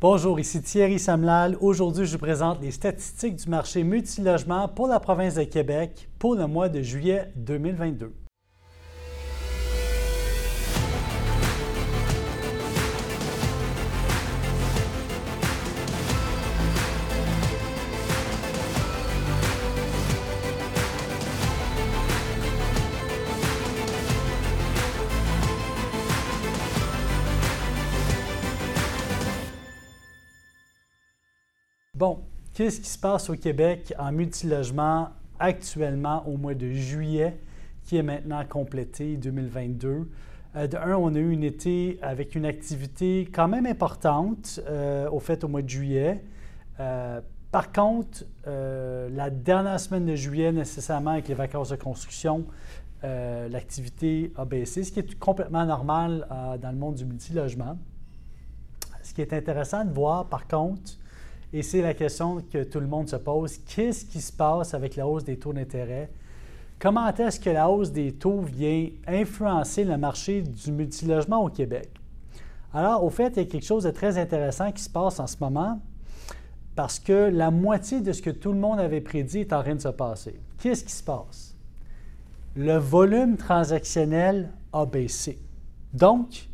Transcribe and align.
Bonjour, 0.00 0.38
ici 0.38 0.62
Thierry 0.62 1.00
Samlal. 1.00 1.56
Aujourd'hui, 1.60 2.06
je 2.06 2.12
vous 2.12 2.18
présente 2.18 2.62
les 2.62 2.70
statistiques 2.70 3.34
du 3.34 3.50
marché 3.50 3.82
multilogement 3.82 4.68
pour 4.68 4.86
la 4.86 5.00
province 5.00 5.34
de 5.34 5.42
Québec 5.42 6.08
pour 6.20 6.36
le 6.36 6.46
mois 6.46 6.68
de 6.68 6.80
juillet 6.82 7.32
2022. 7.34 8.14
Qu'est-ce 32.58 32.80
qui 32.80 32.88
se 32.88 32.98
passe 32.98 33.30
au 33.30 33.36
Québec 33.36 33.94
en 34.00 34.10
multilogement 34.10 35.10
actuellement 35.38 36.26
au 36.26 36.36
mois 36.36 36.54
de 36.54 36.68
juillet, 36.72 37.38
qui 37.84 37.96
est 37.96 38.02
maintenant 38.02 38.44
complété 38.44 39.16
2022? 39.16 40.10
Euh, 40.56 40.66
de 40.66 40.76
un, 40.76 40.96
on 40.96 41.14
a 41.14 41.18
eu 41.20 41.36
un 41.36 41.42
été 41.42 42.00
avec 42.02 42.34
une 42.34 42.44
activité 42.44 43.28
quand 43.32 43.46
même 43.46 43.64
importante 43.64 44.58
euh, 44.66 45.08
au 45.08 45.20
fait 45.20 45.44
au 45.44 45.48
mois 45.48 45.62
de 45.62 45.68
juillet. 45.68 46.24
Euh, 46.80 47.20
par 47.52 47.70
contre, 47.70 48.24
la 48.44 49.30
dernière 49.30 49.78
semaine 49.78 50.06
de 50.06 50.16
juillet, 50.16 50.50
nécessairement 50.50 51.12
avec 51.12 51.28
les 51.28 51.34
vacances 51.34 51.68
de 51.68 51.76
construction, 51.76 52.44
l'activité 53.02 54.32
a 54.36 54.44
baissé, 54.44 54.82
ce 54.82 54.90
qui 54.90 54.98
est 54.98 55.18
complètement 55.18 55.64
normal 55.64 56.26
dans 56.60 56.70
le 56.70 56.76
monde 56.76 56.96
du 56.96 57.06
multilogement. 57.06 57.78
Ce 59.02 59.14
qui 59.14 59.22
est 59.22 59.32
intéressant 59.32 59.84
de 59.84 59.92
voir, 59.92 60.26
par 60.26 60.46
contre, 60.46 60.98
et 61.52 61.62
c'est 61.62 61.82
la 61.82 61.94
question 61.94 62.42
que 62.52 62.64
tout 62.64 62.80
le 62.80 62.86
monde 62.86 63.08
se 63.08 63.16
pose. 63.16 63.58
Qu'est-ce 63.58 64.04
qui 64.04 64.20
se 64.20 64.32
passe 64.32 64.74
avec 64.74 64.96
la 64.96 65.06
hausse 65.06 65.24
des 65.24 65.38
taux 65.38 65.52
d'intérêt? 65.52 66.10
Comment 66.78 67.08
est-ce 67.08 67.40
que 67.40 67.50
la 67.50 67.68
hausse 67.68 67.90
des 67.90 68.12
taux 68.12 68.40
vient 68.40 68.88
influencer 69.06 69.84
le 69.84 69.96
marché 69.96 70.42
du 70.42 70.70
multilogement 70.70 71.42
au 71.42 71.48
Québec? 71.48 71.90
Alors, 72.72 73.02
au 73.02 73.10
fait, 73.10 73.30
il 73.36 73.36
y 73.38 73.40
a 73.40 73.44
quelque 73.46 73.64
chose 73.64 73.84
de 73.84 73.90
très 73.90 74.18
intéressant 74.18 74.70
qui 74.72 74.82
se 74.82 74.90
passe 74.90 75.18
en 75.18 75.26
ce 75.26 75.36
moment 75.40 75.80
parce 76.76 77.00
que 77.00 77.30
la 77.30 77.50
moitié 77.50 78.00
de 78.00 78.12
ce 78.12 78.22
que 78.22 78.30
tout 78.30 78.52
le 78.52 78.58
monde 78.58 78.78
avait 78.78 79.00
prédit 79.00 79.40
est 79.40 79.52
en 79.52 79.62
train 79.62 79.74
de 79.74 79.80
se 79.80 79.88
passer. 79.88 80.38
Qu'est-ce 80.58 80.84
qui 80.84 80.92
se 80.92 81.02
passe? 81.02 81.56
Le 82.54 82.76
volume 82.76 83.36
transactionnel 83.36 84.52
a 84.72 84.86
baissé. 84.86 85.38
Donc, 85.92 86.48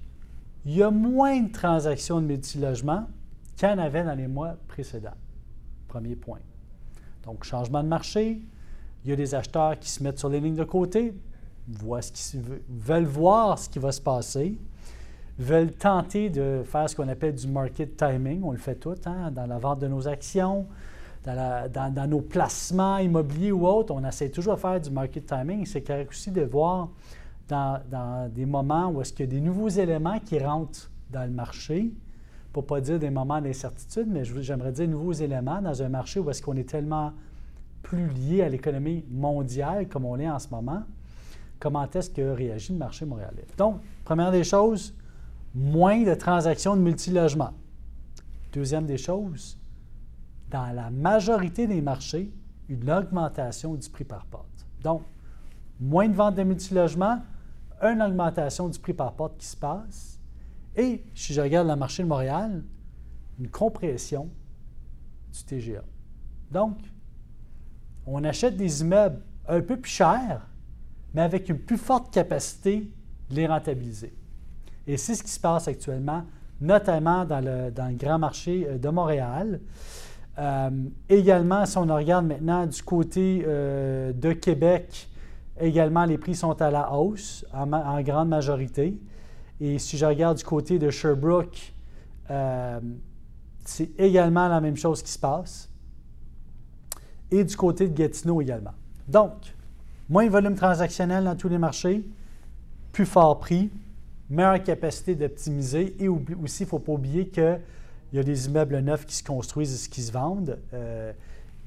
il 0.65 0.77
y 0.77 0.83
a 0.83 0.91
moins 0.91 1.41
de 1.41 1.53
transactions 1.53 2.23
de 2.23 2.27
multilogement, 2.27 3.07
qu'il 3.57 3.69
y 3.69 3.73
en 3.73 3.79
avait 3.79 4.05
dans 4.05 4.15
les 4.15 4.29
mois 4.29 4.57
précédents. 4.69 5.17
Premier 5.89 6.17
point. 6.17 6.41
Donc, 7.25 7.45
changement 7.45 7.83
de 7.83 7.89
marché. 7.89 8.41
Il 9.05 9.11
y 9.11 9.13
a 9.13 9.17
des 9.17 9.35
acheteurs 9.35 9.79
qui 9.79 9.91
se 9.91 10.03
mettent 10.03 10.19
sur 10.19 10.29
les 10.29 10.41
lignes 10.41 10.55
de 10.55 10.65
côté, 10.65 11.15
veulent 11.69 13.05
voir 13.05 13.59
ce 13.59 13.69
qui 13.69 13.79
va 13.79 13.93
se 13.93 14.01
passer, 14.01 14.59
veulent 15.39 15.73
tenter 15.73 16.31
de 16.31 16.63
faire 16.65 16.89
ce 16.89 16.97
qu'on 16.97 17.09
appelle 17.09 17.35
du 17.35 17.47
market 17.47 17.97
timing. 17.97 18.43
On 18.43 18.53
le 18.53 18.59
fait 18.59 18.77
tout, 18.77 18.95
hein, 19.05 19.31
dans 19.31 19.47
la 19.47 19.59
vente 19.59 19.81
de 19.81 19.89
nos 19.89 20.09
actions, 20.09 20.67
dans, 21.25 22.09
nos 22.09 22.21
placements 22.23 22.99
immobiliers 22.99 23.53
ou 23.53 23.67
autres. 23.67 23.93
On 23.95 24.05
essaie 24.07 24.31
toujours 24.31 24.55
de 24.55 24.61
faire 24.61 24.81
du 24.81 24.91
market 24.91 25.27
timing. 25.27 25.67
C'est 25.67 25.83
correct 25.83 26.11
aussi 26.11 26.31
de 26.31 26.43
voir 26.43 26.89
dans, 27.49 27.81
dans 27.91 28.31
des 28.33 28.47
moments 28.47 28.89
où 28.89 29.01
est-ce 29.01 29.13
qu'il 29.13 29.27
y 29.27 29.29
a 29.29 29.33
des 29.33 29.41
nouveaux 29.41 29.69
éléments 29.69 30.19
qui 30.19 30.39
rentrent 30.39 30.91
dans 31.11 31.25
le 31.25 31.31
marché 31.31 31.93
pour 32.55 32.63
ne 32.63 32.69
pas 32.69 32.81
dire 32.81 33.01
des 33.01 33.11
moments 33.11 33.41
d'incertitude, 33.41 34.07
mais 34.09 34.23
j'aimerais 34.25 34.71
dire 34.71 34.87
nouveaux 34.87 35.13
éléments 35.13 35.61
dans 35.61 35.83
un 35.83 35.89
marché 35.89 36.21
où 36.21 36.31
est-ce 36.31 36.41
qu'on 36.41 36.55
est 36.57 36.69
tellement 36.69 37.13
plus 37.83 38.07
lié 38.07 38.43
à 38.43 38.49
l'économie 38.49 39.05
mondiale 39.11 39.89
comme 39.89 40.05
on 40.05 40.15
l'est 40.15 40.31
en 40.31 40.39
ce 40.39 40.49
moment. 40.49 40.85
Comment 41.59 41.91
est-ce 41.91 42.11
que 42.11 42.23
réagit 42.23 42.73
le 42.73 42.79
marché 42.79 43.07
montréalais? 43.07 43.45
Donc, 43.59 43.81
première 44.05 44.31
des 44.31 44.45
choses, 44.45 44.95
moins 45.53 46.05
de 46.05 46.15
transactions 46.15 46.77
de 46.77 46.81
multilogement. 46.81 47.51
Deuxième 48.53 48.87
des 48.87 48.99
choses, 48.99 49.59
dans 50.49 50.73
la 50.73 50.91
majorité 50.91 51.67
des 51.67 51.83
marchés, 51.83 52.31
une 52.69 52.89
augmentation 52.89 53.75
du 53.75 53.89
prix 53.91 54.05
par 54.05 54.27
porte. 54.27 54.65
Donc, 54.81 55.03
moins 55.81 56.09
de 56.09 56.15
ventes 56.15 56.37
de 56.37 56.45
multilogement, 56.45 57.21
une 57.83 58.01
augmentation 58.01 58.69
du 58.69 58.79
prix 58.79 58.95
par 58.95 59.13
porte 59.15 59.39
qui 59.39 59.47
se 59.47 59.57
passe. 59.57 60.21
Et 60.77 61.05
si 61.15 61.33
je 61.33 61.41
regarde 61.41 61.69
le 61.69 61.77
marché 61.77 62.03
de 62.03 62.09
Montréal, 62.09 62.63
une 63.39 63.49
compression 63.49 64.29
du 65.33 65.45
TGA. 65.45 65.83
Donc, 66.51 66.79
on 68.07 68.23
achète 68.25 68.57
des 68.57 68.83
immeubles 68.83 69.21
un 69.49 69.61
peu 69.61 69.77
plus 69.77 69.91
chers, 69.91 70.47
mais 71.13 71.23
avec 71.23 71.49
une 71.49 71.59
plus 71.59 71.77
forte 71.77 72.13
capacité 72.13 72.91
de 73.31 73.35
les 73.35 73.47
rentabiliser. 73.47 74.15
Et 74.87 74.97
c'est 74.97 75.15
ce 75.15 75.23
qui 75.23 75.31
se 75.31 75.41
passe 75.41 75.69
actuellement, 75.69 76.25
notamment 76.61 77.25
dans 77.25 77.41
le, 77.41 77.73
grand 77.97 78.19
marché 78.19 78.67
euh, 78.69 78.79
de 78.79 78.89
Montréal. 78.89 79.61
Euh, 80.39 80.71
également, 81.09 81.65
si 81.65 81.79
on 81.79 81.87
regarde 81.87 82.27
maintenant 82.27 82.67
du 82.67 82.83
côté 82.83 83.45
euh, 83.47 84.13
de 84.13 84.33
Québec, 84.33 85.09
également 85.59 86.05
les 86.05 86.19
prix 86.19 86.35
sont 86.35 86.61
à 86.61 86.71
la 86.71 86.93
hausse 86.93 87.47
en 87.53 88.03
grande 88.03 88.29
majorité. 88.29 88.99
Et 89.65 89.79
si 89.79 89.97
je 89.97 90.05
regarde 90.05 90.37
du 90.37 90.45
côté 90.45 90.79
de 90.79 90.91
Sherbrooke, 90.91 91.73
euh, 92.31 92.81
c'est 93.65 93.99
également 93.99 94.47
la 94.47 94.61
même 94.61 94.77
chose 94.77 95.03
qui 95.03 95.11
se 95.11 95.19
passe. 95.19 95.71
Et 97.31 97.43
du 97.45 97.57
côté 97.57 97.89
de 97.89 97.95
Gatineau 97.95 98.43
également. 98.43 98.75
Donc, 99.09 99.33
moins 100.11 100.27
de 100.27 100.31
volume 100.31 100.55
transactionnel 100.55 101.25
dans 101.25 101.35
tous 101.35 101.49
les 101.49 101.57
marchés, 101.57 102.05
plus 102.93 103.07
fort 103.07 103.41
prix, 103.41 103.71
meilleure 104.29 104.63
capacité 104.63 105.15
d'optimiser 105.15 105.97
et 105.99 106.09
aussi, 106.09 106.65
il 106.65 106.67
ne 106.67 106.69
faut 106.69 106.79
pas 106.79 106.93
oublier 106.93 107.29
qu'il 107.29 107.59
y 108.13 108.19
a 108.19 108.23
des 108.23 108.47
immeubles 108.47 108.81
neufs 108.81 109.07
qui 109.07 109.15
se 109.15 109.25
construisent 109.25 109.87
et 109.87 109.89
qui 109.89 110.03
se 110.03 110.13
vendent 110.13 110.59
euh, 110.75 111.11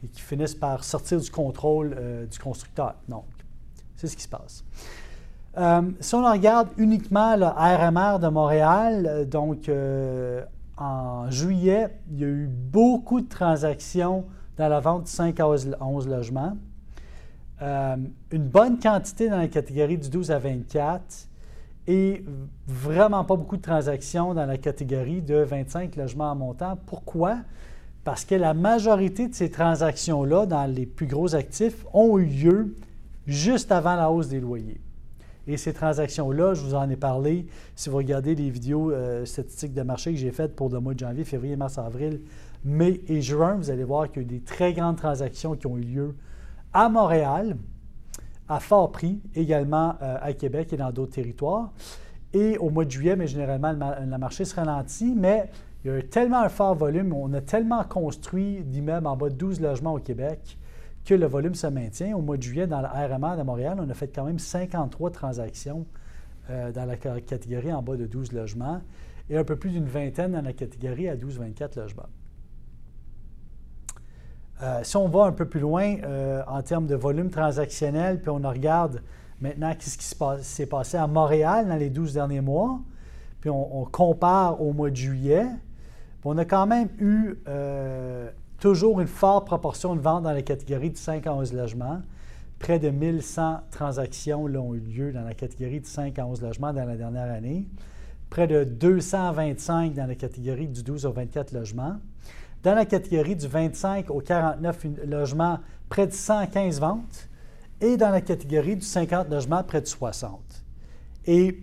et 0.03 0.07
qui 0.07 0.21
finissent 0.21 0.53
par 0.53 0.83
sortir 0.83 1.19
du 1.19 1.31
contrôle 1.31 1.95
euh, 1.97 2.27
du 2.27 2.37
constructeur. 2.37 2.93
Donc, 3.09 3.25
c'est 3.95 4.05
ce 4.05 4.15
qui 4.15 4.23
se 4.23 4.29
passe. 4.29 4.63
Euh, 5.57 5.81
si 5.99 6.13
on 6.13 6.23
regarde 6.23 6.69
uniquement 6.77 7.35
le 7.35 7.47
RMR 7.47 8.19
de 8.19 8.27
Montréal, 8.27 9.07
euh, 9.09 9.25
donc 9.25 9.69
euh, 9.69 10.43
en 10.77 11.31
juillet, 11.31 11.89
il 12.11 12.19
y 12.19 12.23
a 12.23 12.27
eu 12.27 12.47
beaucoup 12.47 13.21
de 13.21 13.27
transactions 13.27 14.25
dans 14.57 14.67
la 14.67 14.79
vente 14.79 15.03
de 15.03 15.07
5 15.07 15.39
à 15.39 15.47
11 15.47 16.07
logements. 16.07 16.55
une 17.59 18.47
bonne 18.47 18.77
quantité 18.79 19.29
dans 19.29 19.37
la 19.37 19.47
catégorie 19.47 19.97
du 19.97 20.09
12 20.09 20.29
à 20.29 20.37
24 20.37 21.01
et 21.87 22.23
vraiment 22.67 23.23
pas 23.23 23.35
beaucoup 23.35 23.57
de 23.57 23.61
transactions 23.63 24.35
dans 24.35 24.45
la 24.45 24.57
catégorie 24.57 25.21
de 25.21 25.37
25 25.37 25.95
logements 25.95 26.31
en 26.31 26.35
montant. 26.35 26.77
Pourquoi? 26.85 27.37
Parce 28.03 28.25
que 28.25 28.35
la 28.35 28.53
majorité 28.53 29.27
de 29.27 29.33
ces 29.33 29.49
transactions-là, 29.49 30.45
dans 30.45 30.65
les 30.65 30.85
plus 30.85 31.07
gros 31.07 31.33
actifs, 31.33 31.83
ont 31.93 32.19
eu 32.19 32.25
lieu 32.25 32.75
juste 33.25 33.71
avant 33.71 33.95
la 33.95 34.11
hausse 34.11 34.27
des 34.27 34.39
loyers. 34.39 34.81
Et 35.47 35.55
ces 35.55 35.73
transactions-là, 35.73 36.53
je 36.53 36.61
vous 36.61 36.75
en 36.75 36.89
ai 36.89 36.97
parlé. 36.97 37.47
Si 37.75 37.89
vous 37.89 37.97
regardez 37.97 38.35
les 38.35 38.49
vidéos 38.49 38.91
euh, 38.91 39.23
statistiques 39.25 39.73
de 39.73 39.81
marché 39.81 40.11
que 40.11 40.17
j'ai 40.17 40.31
faites 40.31 40.55
pour 40.55 40.69
le 40.69 40.79
mois 40.79 40.93
de 40.93 40.99
janvier, 40.99 41.23
février, 41.23 41.55
mars, 41.55 41.77
avril, 41.77 42.21
mai 42.65 43.01
et 43.07 43.21
juin, 43.21 43.55
vous 43.55 43.71
allez 43.71 43.85
voir 43.85 44.11
qu'il 44.11 44.23
y 44.23 44.25
a 44.25 44.27
eu 44.27 44.31
des 44.39 44.41
très 44.41 44.73
grandes 44.73 44.97
transactions 44.97 45.55
qui 45.55 45.65
ont 45.67 45.77
eu 45.77 45.81
lieu 45.81 46.15
à 46.73 46.89
Montréal, 46.89 47.55
à 48.49 48.59
fort 48.59 48.91
prix, 48.91 49.21
également 49.35 49.95
euh, 50.01 50.17
à 50.21 50.33
Québec 50.33 50.73
et 50.73 50.77
dans 50.77 50.91
d'autres 50.91 51.13
territoires. 51.13 51.71
Et 52.33 52.57
au 52.57 52.69
mois 52.69 52.83
de 52.83 52.91
juillet, 52.91 53.15
mais 53.15 53.27
généralement, 53.27 53.71
le, 53.71 54.17
marché 54.17 54.43
se 54.43 54.53
ralentit, 54.53 55.15
mais 55.15 55.49
il 55.83 55.91
y 55.91 55.93
a 55.93 55.99
eu 55.99 56.07
tellement 56.07 56.41
un 56.41 56.49
fort 56.49 56.75
volume, 56.75 57.13
on 57.13 57.31
a 57.33 57.39
tellement 57.39 57.85
construit 57.85 58.63
d'immeubles 58.65 59.07
en 59.07 59.15
bas 59.15 59.29
de 59.29 59.35
12 59.35 59.61
logements 59.61 59.93
au 59.93 59.99
Québec 59.99 60.57
que 61.07 61.15
le 61.15 61.25
volume 61.25 61.55
se 61.55 61.67
maintient. 61.67 62.15
Au 62.15 62.21
mois 62.21 62.35
de 62.35 62.43
juillet, 62.43 62.67
dans 62.67 62.81
la 62.81 62.89
RMA 62.89 63.37
de 63.37 63.43
Montréal, 63.43 63.77
on 63.81 63.89
a 63.89 63.93
fait 63.93 64.09
quand 64.09 64.25
même 64.25 64.39
53 64.39 65.09
transactions 65.09 65.85
euh, 66.49 66.73
dans 66.73 66.85
la 66.85 66.97
catégorie 66.97 67.71
en 67.71 67.81
bas 67.81 67.95
de 67.95 68.05
12 68.05 68.33
logements 68.33 68.81
et 69.29 69.37
un 69.37 69.45
peu 69.45 69.55
plus 69.55 69.69
d'une 69.69 69.85
vingtaine 69.85 70.33
dans 70.33 70.41
la 70.41 70.51
catégorie 70.51 71.07
à 71.07 71.15
12-24 71.15 71.79
logements. 71.79 72.09
Euh, 74.61 74.81
si 74.83 74.97
on 74.97 75.07
va 75.07 75.23
un 75.23 75.31
peu 75.31 75.47
plus 75.47 75.61
loin 75.61 75.95
euh, 76.03 76.43
en 76.45 76.61
termes 76.61 76.87
de 76.87 76.95
volume 76.95 77.29
transactionnel, 77.29 78.19
puis 78.19 78.29
on 78.29 78.39
regarde 78.39 79.01
maintenant 79.39 79.73
ce 79.79 79.97
qui 79.97 80.43
s'est 80.43 80.65
passé 80.65 80.97
à 80.97 81.07
Montréal 81.07 81.69
dans 81.69 81.75
les 81.77 81.89
12 81.89 82.15
derniers 82.15 82.41
mois, 82.41 82.81
puis 83.39 83.49
on 83.49 83.85
compare 83.85 84.61
au 84.61 84.73
mois 84.73 84.89
de 84.89 84.95
juillet, 84.95 85.45
on 86.25 86.37
a 86.37 86.43
quand 86.43 86.65
même 86.65 86.89
eu 86.99 87.37
Toujours 88.59 88.99
une 88.99 89.07
forte 89.07 89.45
proportion 89.45 89.95
de 89.95 90.01
ventes 90.01 90.23
dans 90.23 90.31
la 90.31 90.41
catégorie 90.41 90.89
de 90.89 90.97
5 90.97 91.27
à 91.27 91.33
11 91.33 91.53
logements. 91.53 92.01
Près 92.57 92.79
de 92.79 92.89
1100 92.89 93.61
transactions 93.69 94.45
ont 94.45 94.73
eu 94.73 94.79
lieu 94.79 95.11
dans 95.11 95.21
la 95.21 95.35
catégorie 95.35 95.79
de 95.79 95.85
5 95.85 96.17
à 96.17 96.25
11 96.25 96.41
logements 96.41 96.73
dans 96.73 96.85
la 96.85 96.95
dernière 96.95 97.31
année. 97.31 97.67
près 98.29 98.47
de 98.47 98.63
225 98.63 99.93
dans 99.93 100.07
la 100.07 100.15
catégorie 100.15 100.67
du 100.67 100.83
12 100.83 101.05
au 101.05 101.11
24 101.11 101.53
logements. 101.53 101.97
Dans 102.63 102.73
la 102.73 102.85
catégorie 102.85 103.35
du 103.35 103.47
25 103.47 104.09
au 104.09 104.19
49 104.19 104.85
logements, 105.05 105.59
près 105.87 106.07
de 106.07 106.13
115 106.13 106.79
ventes. 106.79 107.29
Et 107.79 107.95
dans 107.95 108.09
la 108.09 108.21
catégorie 108.21 108.75
du 108.75 108.81
50 108.81 109.29
logements, 109.29 109.63
près 109.63 109.81
de 109.81 109.85
60. 109.85 110.39
Et 111.27 111.59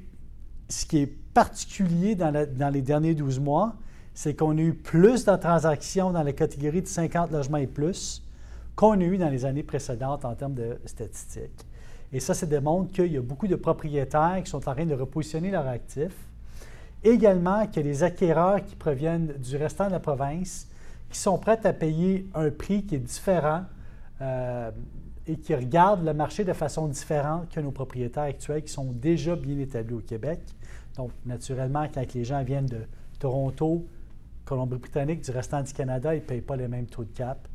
ce 0.69 0.87
qui 0.87 0.99
est 0.99 1.07
particulier 1.07 2.15
dans, 2.15 2.31
les 2.73 2.83
derniers 2.83 3.15
12 3.15 3.41
mois, 3.41 3.75
c'est 4.15 4.35
qu'on 4.35 4.57
a 4.57 4.61
eu 4.61 4.75
plus 4.75 5.25
de 5.25 5.37
transactions 5.37 6.13
dans 6.13 6.23
la 6.23 6.33
catégorie 6.33 6.83
de 6.83 6.87
50 6.87 7.33
logements 7.33 7.59
et 7.59 7.67
plus 7.67 8.23
qu'on 8.77 9.01
a 9.01 9.05
eu 9.05 9.19
dans 9.19 9.29
les 9.29 9.45
années 9.45 9.63
précédentes 9.63 10.25
en 10.25 10.35
termes 10.35 10.55
de 10.55 10.79
statistiques. 10.87 11.67
Et 12.13 12.21
ça, 12.21 12.33
ça 12.33 12.47
démontre 12.47 12.93
qu'il 12.93 13.13
y 13.13 13.17
a 13.17 13.21
beaucoup 13.21 13.49
de 13.49 13.57
propriétaires 13.57 14.41
qui 14.43 14.51
sont 14.51 14.69
en 14.69 14.75
train 14.75 14.87
de 14.87 14.95
repositionner 14.95 15.51
leurs 15.51 15.67
actifs. 15.67 16.17
Également, 17.03 17.59
a 17.59 17.67
des 17.67 18.03
acquéreurs 18.03 18.65
qui 18.65 18.77
proviennent 18.77 19.35
du 19.39 19.57
restant 19.57 19.89
de 19.89 19.93
la 19.93 20.01
province 20.01 20.69
qui 21.11 21.19
sont 21.19 21.39
prêts 21.39 21.59
à 21.65 21.73
payer 21.73 22.27
un 22.35 22.51
prix 22.51 22.85
qui 22.85 22.95
est 22.95 22.99
différent 22.99 23.63
euh, 24.21 24.71
et 25.27 25.37
qui 25.37 25.55
regardent 25.55 26.05
le 26.05 26.15
marché 26.15 26.45
de 26.45 26.53
façon 26.53 26.87
différente 26.87 27.49
que 27.51 27.61
nos 27.61 27.73
propriétaires 27.73 28.25
actuels 28.25 28.63
qui 28.63 28.73
sont 28.73 28.93
déjà 28.93 29.37
bien 29.37 29.59
établis 29.59 29.95
au 29.95 30.01
Québec. 30.01 30.41
Donc, 30.97 31.11
naturellement, 31.27 31.87
quand 31.93 32.15
les 32.15 32.25
gens 32.25 32.43
viennent 32.43 32.67
de 32.67 32.83
Toronto, 33.19 33.85
Colombie-Britannique, 34.45 35.23
du 35.23 35.31
restant 35.31 35.63
du 35.63 35.73
Canada, 35.73 36.15
ils 36.15 36.21
ne 36.21 36.25
payent 36.25 36.41
pas 36.41 36.57
les 36.57 36.69
mêmes 36.69 36.87
taux 36.87 37.05
de 37.05 37.13
cap. 37.13 37.49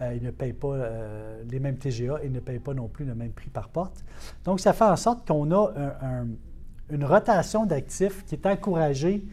Euh, 0.00 0.14
ils 0.14 0.22
ne 0.22 0.30
payent 0.30 0.52
pas 0.52 0.74
euh, 0.74 1.42
les 1.48 1.60
mêmes 1.60 1.78
TGA 1.78 2.20
et 2.22 2.28
ne 2.28 2.40
payent 2.40 2.58
pas 2.58 2.74
non 2.74 2.88
plus 2.88 3.04
le 3.04 3.14
même 3.14 3.30
prix 3.30 3.50
par 3.50 3.68
porte. 3.68 4.04
Donc, 4.44 4.60
ça 4.60 4.72
fait 4.72 4.84
en 4.84 4.96
sorte 4.96 5.26
qu'on 5.26 5.50
a 5.52 5.72
une 6.90 7.04
rotation 7.04 7.64
d'actifs 7.64 8.24
qui 8.24 8.34
est 8.34 8.46
encouragée 8.46 9.24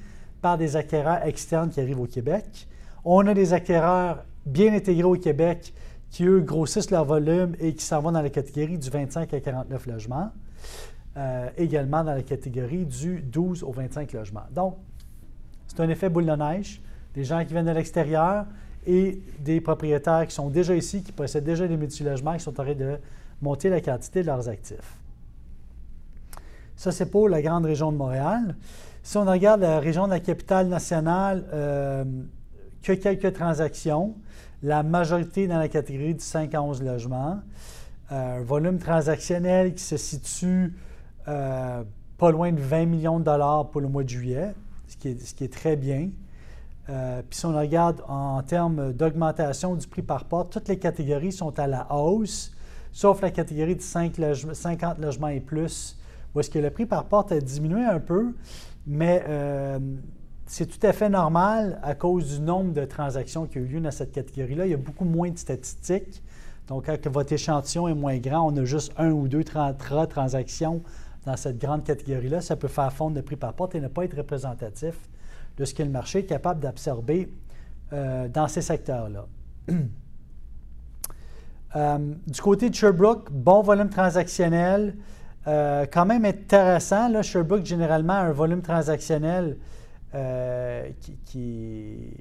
par 0.41 0.57
des 0.57 0.75
acquéreurs 0.75 1.25
externes 1.25 1.69
qui 1.69 1.79
arrivent 1.81 1.99
au 1.99 2.07
Québec. 2.07 2.67
On 3.03 3.25
a 3.27 3.33
des 3.33 3.53
acquéreurs 3.53 4.23
bien 4.45 4.73
intégrés 4.73 5.03
au 5.03 5.15
Québec 5.15 5.73
qui, 6.09 6.25
eux, 6.25 6.41
grossissent 6.41 6.91
leur 6.91 7.05
volume 7.05 7.55
et 7.59 7.73
qui 7.73 7.83
s'en 7.83 8.01
vont 8.01 8.11
dans 8.11 8.21
la 8.21 8.29
catégorie 8.29 8.77
du 8.77 8.89
25 8.89 9.33
à 9.33 9.39
49 9.39 9.85
logements. 9.87 10.31
Euh, 11.17 11.49
également 11.57 12.05
dans 12.05 12.13
la 12.13 12.21
catégorie 12.21 12.85
du 12.85 13.21
12 13.21 13.63
au 13.63 13.71
25 13.71 14.13
logements. 14.13 14.45
Donc, 14.51 14.77
c'est 15.67 15.79
un 15.81 15.89
effet 15.89 16.09
boule 16.09 16.25
de 16.25 16.31
neige. 16.31 16.81
Des 17.15 17.23
gens 17.23 17.43
qui 17.43 17.53
viennent 17.53 17.65
de 17.65 17.71
l'extérieur 17.71 18.45
et 18.85 19.21
des 19.39 19.61
propriétaires 19.61 20.25
qui 20.27 20.33
sont 20.33 20.49
déjà 20.49 20.75
ici, 20.75 21.03
qui 21.03 21.11
possèdent 21.11 21.43
déjà 21.43 21.67
des 21.67 21.77
multilogements, 21.77 22.33
qui 22.33 22.39
sont 22.39 22.59
en 22.59 22.63
train 22.63 22.73
de 22.73 22.97
monter 23.41 23.69
la 23.69 23.81
quantité 23.81 24.21
de 24.21 24.27
leurs 24.27 24.47
actifs. 24.49 24.97
Ça, 26.75 26.91
c'est 26.91 27.05
pour 27.05 27.29
la 27.29 27.41
grande 27.41 27.65
région 27.65 27.91
de 27.91 27.97
Montréal. 27.97 28.55
Si 29.03 29.17
on 29.17 29.25
regarde 29.25 29.61
la 29.61 29.79
région 29.79 30.05
de 30.05 30.11
la 30.11 30.19
capitale 30.19 30.67
nationale, 30.67 31.45
euh, 31.53 32.03
que 32.81 32.93
quelques 32.93 33.33
transactions, 33.33 34.15
la 34.63 34.83
majorité 34.83 35.47
dans 35.47 35.57
la 35.57 35.67
catégorie 35.67 36.13
du 36.13 36.23
5 36.23 36.53
à 36.53 36.61
11 36.61 36.83
logements, 36.83 37.39
euh, 38.11 38.39
un 38.39 38.43
volume 38.43 38.77
transactionnel 38.77 39.73
qui 39.73 39.83
se 39.83 39.97
situe 39.97 40.73
euh, 41.27 41.83
pas 42.17 42.31
loin 42.31 42.51
de 42.51 42.59
20 42.59 42.85
millions 42.85 43.19
de 43.19 43.25
dollars 43.25 43.69
pour 43.69 43.81
le 43.81 43.87
mois 43.87 44.03
de 44.03 44.09
juillet, 44.09 44.53
ce 44.87 44.97
qui 44.97 45.43
est, 45.43 45.53
très 45.53 45.75
bien. 45.75 46.09
Euh, 46.91 47.21
puis 47.27 47.39
si 47.39 47.45
on 47.45 47.57
regarde 47.57 48.01
en 48.07 48.41
termes 48.43 48.91
d'augmentation 48.91 49.75
du 49.75 49.87
prix 49.87 50.01
par 50.01 50.25
porte, 50.25 50.51
toutes 50.51 50.67
les 50.67 50.77
catégories 50.77 51.31
sont 51.31 51.57
à 51.57 51.67
la 51.67 51.87
hausse, 51.93 52.51
sauf 52.91 53.21
la 53.21 53.31
catégorie 53.31 53.75
de 53.75 53.81
5 53.81 54.19
50 54.53 54.99
logements 54.99 55.29
et 55.29 55.39
plus, 55.39 55.97
où 56.33 56.39
est-ce 56.39 56.49
que 56.49 56.59
le 56.59 56.69
prix 56.69 56.85
par 56.85 57.05
porte 57.05 57.31
a 57.31 57.39
diminué 57.39 57.83
un 57.85 57.99
peu, 57.99 58.33
mais 58.85 59.23
euh, 59.27 59.79
c'est 60.45 60.65
tout 60.65 60.85
à 60.85 60.91
fait 60.91 61.07
normal 61.07 61.79
à 61.81 61.95
cause 61.95 62.37
du 62.37 62.41
nombre 62.41 62.73
de 62.73 62.83
transactions 62.83 63.45
qui 63.45 63.59
ont 63.59 63.61
eu 63.61 63.67
lieu 63.67 63.79
dans 63.79 63.91
cette 63.91 64.11
catégorie-là. 64.11 64.65
Il 64.65 64.71
y 64.71 64.73
a 64.73 64.77
beaucoup 64.77 65.05
moins 65.05 65.29
de 65.29 65.37
statistiques. 65.37 66.21
Donc, 66.67 66.87
quand 66.87 67.07
votre 67.07 67.31
échantillon 67.31 67.87
est 67.87 67.93
moins 67.93 68.17
grand, 68.17 68.51
on 68.51 68.57
a 68.57 68.65
juste 68.65 68.91
un 68.97 69.11
ou 69.11 69.29
deux 69.29 69.43
transactions 69.43 70.81
dans 71.25 71.37
cette 71.37 71.57
grande 71.57 71.83
catégorie-là, 71.83 72.41
ça 72.41 72.55
peut 72.55 72.67
faire 72.67 72.91
fondre 72.91 73.15
le 73.15 73.21
prix 73.21 73.35
par 73.35 73.53
porte 73.53 73.75
et 73.75 73.79
ne 73.79 73.87
pas 73.87 74.03
être 74.03 74.17
représentatif 74.17 74.95
de 75.61 75.65
ce 75.65 75.75
que 75.75 75.83
le 75.83 75.89
marché 75.89 76.19
est 76.19 76.25
capable 76.25 76.59
d'absorber 76.59 77.31
euh, 77.93 78.27
dans 78.27 78.47
ces 78.47 78.61
secteurs-là. 78.61 79.27
Euh, 81.73 81.97
du 82.27 82.41
côté 82.41 82.69
de 82.69 82.75
Sherbrooke, 82.75 83.31
bon 83.31 83.61
volume 83.61 83.87
transactionnel, 83.87 84.93
euh, 85.47 85.85
quand 85.89 86.05
même 86.05 86.25
intéressant. 86.25 87.21
Sherbrooke, 87.21 87.65
généralement, 87.65 88.11
a 88.11 88.23
un 88.23 88.33
volume 88.33 88.61
transactionnel 88.61 89.55
qui, 90.99 92.13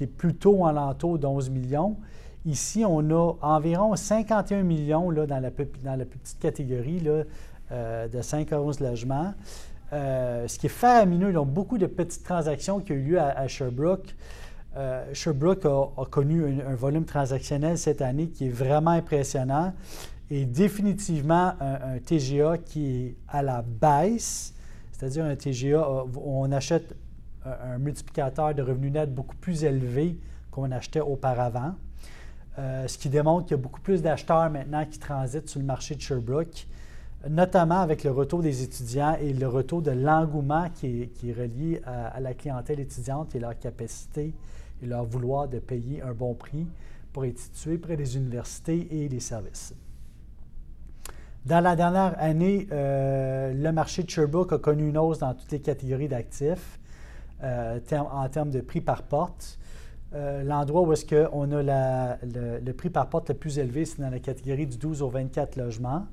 est 0.00 0.06
plutôt 0.08 0.64
en 0.64 0.72
l'entour 0.72 1.20
d'11 1.20 1.50
millions. 1.50 1.98
Ici, 2.44 2.84
on 2.84 2.98
a 3.10 3.34
environ 3.42 3.94
51 3.94 4.64
millions 4.64 5.08
là, 5.10 5.24
dans, 5.24 5.38
la, 5.38 5.50
la 5.96 6.04
petite 6.04 6.40
catégorie. 6.40 7.00
De 7.00 8.20
5 8.20 8.52
à 8.52 8.60
11 8.60 8.80
logements. 8.80 9.34
Euh, 9.92 10.46
ce 10.46 10.58
qui 10.58 10.66
est 10.66 10.70
faramineux, 10.70 11.32
donc 11.32 11.48
beaucoup 11.48 11.76
de 11.76 11.86
petites 11.86 12.22
transactions 12.22 12.80
qui 12.80 12.92
ont 12.92 12.96
eu 12.96 13.02
lieu 13.02 13.20
à, 13.20 13.48
Sherbrooke. 13.48 14.14
Euh, 14.76 15.04
Sherbrooke 15.12 15.66
a, 15.66 16.04
connu 16.06 16.44
un, 16.62 16.74
volume 16.76 17.04
transactionnel 17.04 17.76
cette 17.76 18.00
année 18.00 18.28
qui 18.28 18.46
est 18.46 18.50
vraiment 18.50 18.92
impressionnant 18.92 19.74
et 20.30 20.44
définitivement 20.44 21.54
un, 21.60 21.98
TGA 21.98 22.58
qui 22.58 22.86
est 22.86 23.16
à 23.28 23.42
la 23.42 23.62
baisse, 23.62 24.54
c'est-à-dire 24.92 25.24
un 25.24 25.34
TGA 25.34 26.04
où 26.04 26.44
on 26.44 26.52
achète 26.52 26.94
un, 27.44 27.78
multiplicateur 27.78 28.54
de 28.54 28.62
revenus 28.62 28.92
nets 28.92 29.12
beaucoup 29.12 29.36
plus 29.36 29.64
élevé 29.64 30.20
qu'on 30.52 30.70
achetait 30.70 31.00
auparavant. 31.00 31.74
ce 32.56 32.96
qui 32.96 33.08
démontre 33.08 33.46
qu'il 33.46 33.56
y 33.56 33.60
a 33.60 33.62
beaucoup 33.62 33.80
plus 33.80 34.02
d'acheteurs 34.02 34.50
maintenant 34.50 34.84
qui 34.84 35.00
transitent 35.00 35.48
sur 35.48 35.58
le 35.58 35.66
marché 35.66 35.96
de 35.96 36.00
Sherbrooke 36.00 36.68
notamment 37.28 37.80
avec 37.80 38.04
le 38.04 38.10
retour 38.10 38.40
des 38.40 38.62
étudiants 38.62 39.16
et 39.20 39.32
le 39.32 39.46
retour 39.46 39.82
de 39.82 39.90
l'engouement 39.90 40.68
qui, 40.74 41.10
est, 41.22 41.32
relié 41.32 41.82
à, 41.84 42.18
la 42.20 42.34
clientèle 42.34 42.80
étudiante 42.80 43.34
et 43.34 43.40
leur 43.40 43.58
capacité 43.58 44.32
et 44.82 44.86
leur 44.86 45.04
vouloir 45.04 45.48
de 45.48 45.58
payer 45.58 46.00
un 46.02 46.12
bon 46.12 46.34
prix 46.34 46.66
pour 47.12 47.24
être 47.24 47.38
situés 47.38 47.76
près 47.76 47.96
des 47.96 48.16
universités 48.16 48.88
et 48.90 49.08
des 49.08 49.20
services. 49.20 49.74
Dans 51.44 51.60
la 51.60 51.74
dernière 51.74 52.14
année, 52.18 52.68
euh, 52.70 53.52
le 53.52 53.72
marché 53.72 54.02
de 54.02 54.10
Sherbrooke 54.10 54.52
a 54.52 54.58
connu 54.58 54.88
une 54.88 54.98
hausse 54.98 55.18
dans 55.18 55.34
toutes 55.34 55.50
les 55.52 55.60
catégories 55.60 56.08
d'actifs 56.08 56.78
euh, 57.42 57.78
en 57.92 58.28
termes 58.28 58.50
de 58.50 58.60
prix 58.60 58.80
par 58.80 59.02
porte. 59.02 59.58
Euh, 60.12 60.42
l'endroit 60.42 60.82
où 60.82 60.92
est-ce 60.92 61.06
qu'on 61.06 61.52
a 61.52 62.16
le, 62.22 62.72
prix 62.72 62.90
par 62.90 63.08
porte 63.08 63.30
le 63.30 63.36
plus 63.36 63.58
élevé, 63.58 63.84
c'est 63.84 64.00
dans 64.00 64.10
la 64.10 64.18
catégorie 64.18 64.66
du 64.66 64.76
12 64.76 65.02
au 65.02 65.08
24 65.08 65.56
logements. 65.56 66.06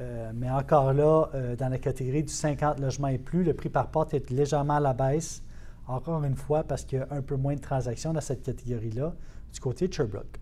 Euh, 0.00 0.32
mais 0.34 0.50
encore 0.50 0.92
là, 0.92 1.28
euh, 1.34 1.56
dans 1.56 1.68
la 1.68 1.78
catégorie 1.78 2.24
du 2.24 2.32
50 2.32 2.80
logements 2.80 3.08
et 3.08 3.18
plus, 3.18 3.44
le 3.44 3.54
prix 3.54 3.68
par 3.68 3.88
porte 3.88 4.12
est 4.14 4.30
légèrement 4.30 4.76
à 4.76 4.80
la 4.80 4.92
baisse, 4.92 5.42
encore 5.86 6.24
une 6.24 6.34
fois 6.34 6.64
parce 6.64 6.84
qu'il 6.84 6.98
y 6.98 7.02
a 7.02 7.06
un 7.10 7.22
peu 7.22 7.36
moins 7.36 7.54
de 7.54 7.60
transactions 7.60 8.12
dans 8.12 8.20
cette 8.20 8.42
catégorie-là 8.42 9.14
du 9.52 9.60
côté 9.60 9.86
de 9.86 9.92
Sherbrooke. 9.92 10.40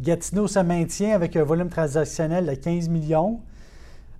Gatineau 0.00 0.46
se 0.46 0.58
maintient 0.58 1.14
avec 1.14 1.36
un 1.36 1.44
volume 1.44 1.68
transactionnel 1.68 2.46
de 2.46 2.54
15 2.54 2.88
millions, 2.88 3.40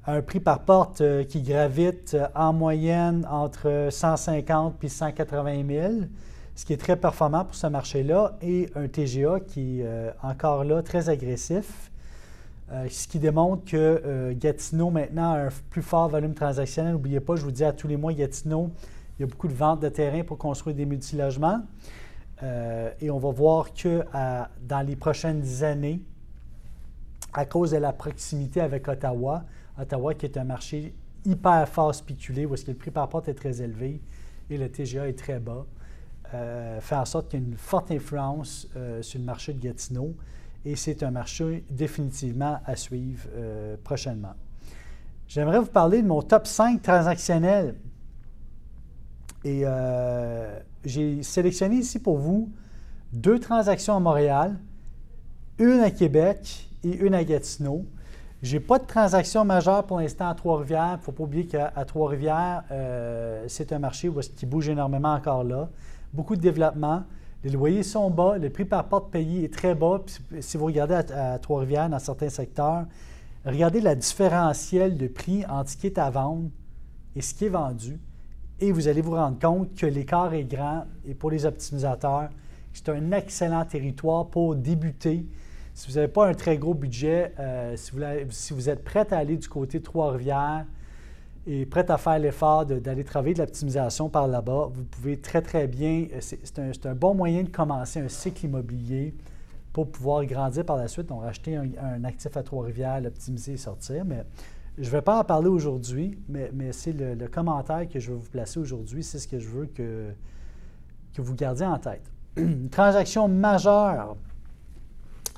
un 0.07 0.23
prix 0.23 0.41
par 0.41 0.61
porte 0.61 1.01
euh, 1.03 1.25
qui 1.25 1.43
gravite 1.43 2.17
en 2.35 2.53
moyenne 2.55 3.27
entre 3.31 3.89
150 3.91 4.83
et 4.85 4.89
180 4.89 5.67
000, 5.69 5.93
ce 6.55 6.65
qui 6.65 6.73
est 6.73 6.79
très 6.79 6.97
performant 6.97 7.45
pour 7.45 7.57
ce 7.57 7.67
marché-là, 7.67 8.39
et 8.41 8.71
un 8.75 8.89
TGA 8.89 9.41
qui 9.41 9.81
est 9.81 10.15
encore 10.23 10.63
là 10.63 10.83
très 10.83 11.09
agressif. 11.09 11.91
Euh, 12.73 12.87
ce 12.89 13.07
qui 13.07 13.19
démontre 13.19 13.65
que 13.71 13.77
euh, 13.77 14.33
Gatineau 14.35 14.91
maintenant 14.91 15.33
a 15.33 15.39
un 15.39 15.49
plus 15.69 15.83
fort 15.83 16.09
volume 16.09 16.35
transactionnel. 16.35 16.93
N'oubliez 16.93 17.21
pas, 17.21 17.37
je 17.37 17.43
vous 17.43 17.51
dis 17.51 17.65
à 17.65 17.73
tous 17.73 17.89
les 17.89 17.99
mois, 17.99 18.13
Gatineau, 18.15 18.71
il 19.19 19.23
y 19.23 19.25
a 19.25 19.27
beaucoup 19.27 19.49
de 19.49 19.55
ventes 19.55 19.81
de 19.81 19.89
terrain 19.91 20.23
pour 20.25 20.39
construire 20.39 20.75
des 20.75 20.87
multilogements. 20.87 21.61
Euh, 22.43 22.91
et 23.01 23.11
on 23.11 23.19
va 23.19 23.31
voir 23.31 23.75
que 23.75 24.03
dans 24.63 24.81
les 24.81 24.97
prochaines 24.97 25.63
années, 25.63 26.01
à 27.35 27.45
cause 27.45 27.73
de 27.73 27.77
la 27.77 27.93
proximité 27.93 28.61
avec 28.61 28.89
Ottawa, 28.89 29.45
Ottawa 29.79 30.15
qui 30.15 30.27
est 30.27 30.39
un 30.39 30.45
marché 30.45 30.95
hyper 31.25 31.69
fort 31.69 31.95
spéculé, 31.95 32.47
où 32.47 32.55
est-ce 32.55 32.65
que 32.65 32.71
le 32.71 32.77
prix 32.77 32.91
par 32.91 33.09
porte 33.09 33.29
est 33.29 33.35
très 33.35 33.61
élevé 33.61 34.01
et 34.51 34.57
le 34.57 34.69
TGA 34.71 35.09
est 35.09 35.19
très 35.19 35.39
bas, 35.39 35.67
fait 36.81 36.97
en 36.97 37.05
sorte 37.05 37.29
qu'il 37.29 37.41
y 37.41 37.43
a 37.43 37.47
une 37.47 37.57
forte 37.57 37.91
influence 37.91 38.69
sur 39.01 39.19
le 39.19 39.25
marché 39.25 39.53
de 39.53 39.61
Gatineau 39.61 40.15
et 40.65 40.77
c'est 40.77 41.03
un 41.03 41.11
marché 41.11 41.65
définitivement 41.71 42.59
à 42.65 42.77
suivre 42.77 43.29
euh, 43.35 43.77
prochainement. 43.83 44.35
J'aimerais 45.29 45.59
vous 45.59 45.67
parler 45.67 46.03
de 46.03 46.07
mon 46.07 46.23
top 46.23 46.47
5 46.47 46.81
transactionnel. 46.83 47.75
Et 49.45 49.63
euh, 49.65 50.59
j'ai 50.85 51.23
sélectionné 51.23 51.77
ici 51.77 51.99
pour 51.99 52.19
vous 52.19 52.51
deux 53.13 53.39
transactions 53.39 53.97
à 53.97 54.01
Montréal, 54.01 54.59
une 55.59 55.81
à 55.81 55.91
Québec 55.91 56.69
et 56.83 56.97
une 56.97 57.15
à 57.15 57.25
Gatineau. 57.25 57.85
Je 58.43 58.55
n'ai 58.57 58.61
pas 58.61 58.79
de 58.79 58.85
transaction 58.85 59.45
majeure 59.45 59.85
pour 59.85 60.01
l'instant 60.01 60.29
à 60.29 60.35
Trois-Rivières. 60.35 60.95
Il 60.95 60.99
ne 60.99 61.03
faut 61.03 61.13
pas 61.13 61.25
oublier 61.25 61.47
qu'à 61.47 61.71
Trois-Rivières, 61.87 62.65
euh, 62.71 63.45
c'est 63.49 63.73
un 63.73 63.79
marché 63.79 64.11
qui 64.37 64.47
bouge 64.47 64.69
énormément 64.69 65.15
encore 65.15 65.45
là. 65.45 65.69
Beaucoup 66.13 66.37
de 66.37 66.41
développement. 66.41 67.05
Les 67.45 67.51
loyers 67.51 67.83
sont 67.83 68.09
bas, 68.11 68.39
le 68.39 68.49
prix 68.49 68.65
par 68.65 68.89
porte 68.89 69.11
payé 69.11 69.45
est 69.45 69.53
très 69.53 69.75
bas. 69.75 70.01
si 70.41 70.57
vous 70.57 70.65
regardez 70.65 70.95
à, 70.95 71.39
Trois-Rivières, 71.39 71.91
dans 71.91 71.99
certains 71.99 72.31
secteurs, 72.31 72.87
regardez 73.45 73.83
la 73.83 73.95
différentielle 73.95 74.97
de 74.97 75.09
prix 75.09 75.45
entre 75.45 75.69
ce 75.69 75.77
qui 75.77 75.87
est 75.89 75.99
à 75.99 76.09
vendre 76.09 76.49
et 77.15 77.21
ce 77.21 77.35
qui 77.35 77.45
est 77.45 77.51
vendu. 77.51 78.01
Et 78.61 78.73
vous 78.73 78.89
allez 78.89 79.03
vous 79.03 79.11
rendre 79.11 79.39
compte 79.39 79.75
que 79.75 79.85
l'écart 79.85 80.33
est 80.33 80.45
grand. 80.45 80.87
Et 81.07 81.13
pour 81.13 81.31
les 81.31 81.45
optimisateurs, 81.45 82.31
c'est 82.73 82.89
un 82.89 83.13
excellent 83.13 83.67
territoire 83.67 84.27
pour 84.29 84.55
débuter. 84.55 85.27
Si 85.75 85.91
vous 85.91 85.97
n'avez 85.97 86.09
pas 86.09 86.27
un 86.27 86.35
très 86.35 86.57
gros 86.57 86.73
budget, 86.73 87.35
euh, 87.39 87.77
si, 87.77 87.91
vous, 87.91 88.01
si, 88.31 88.55
vous, 88.55 88.71
êtes 88.71 88.83
prêt 88.83 89.07
à 89.13 89.19
aller 89.19 89.37
du 89.37 89.49
côté 89.49 89.83
Trois-Rivières 89.83 90.65
et 91.47 91.67
prêt 91.67 91.91
à 91.91 91.99
faire 91.99 92.19
l'effort 92.19 92.65
d'aller 92.65 93.05
travailler 93.05 93.35
de 93.35 93.41
l'optimisation 93.41 94.09
par 94.09 94.27
là-bas, 94.27 94.71
vous 94.73 94.85
pouvez 94.85 95.19
très, 95.19 95.43
très 95.43 95.67
bien, 95.67 96.07
euh, 96.13 96.19
c'est 96.21 96.59
un, 96.59 96.71
un, 96.85 96.95
bon 96.95 97.15
moyen 97.15 97.43
de 97.43 97.51
commencer 97.51 98.01
un 98.01 98.09
cycle 98.09 98.47
immobilier 98.47 99.15
pour 99.73 99.91
pouvoir 99.91 100.25
grandir 100.25 100.65
par 100.65 100.77
la 100.77 100.89
suite. 100.89 101.07
Donc, 101.07 101.25
acheter 101.25 101.57
un, 101.57 102.05
actif 102.05 102.37
à 102.37 102.43
Trois-Rivières, 102.43 103.01
l'optimiser 103.01 103.53
et 103.53 103.57
sortir. 103.57 104.05
Mais 104.05 104.25
je 104.79 104.87
ne 104.87 104.91
vais 104.91 105.03
pas 105.03 105.19
en 105.19 105.25
parler 105.25 105.49
aujourd'hui, 105.49 106.19
mais, 106.29 106.51
mais 106.55 106.73
c'est 106.73 106.93
le, 106.93 107.15
le, 107.15 107.29
commentaire 107.29 107.89
que 107.89 107.99
je 107.99 108.13
vais 108.13 108.17
vous 108.17 108.31
placer 108.31 108.59
aujourd'hui. 108.59 109.03
C'est 109.03 109.19
ce 109.19 109.29
que 109.29 109.39
je 109.39 109.49
veux 109.49 109.67
que, 109.67 110.11
que 111.13 111.23
vous 111.23 111.35
gardiez 111.35 111.67
en 111.67 111.79
tête 111.79 112.11
une 112.37 112.69
transaction 112.69 113.29
majeure 113.29 114.17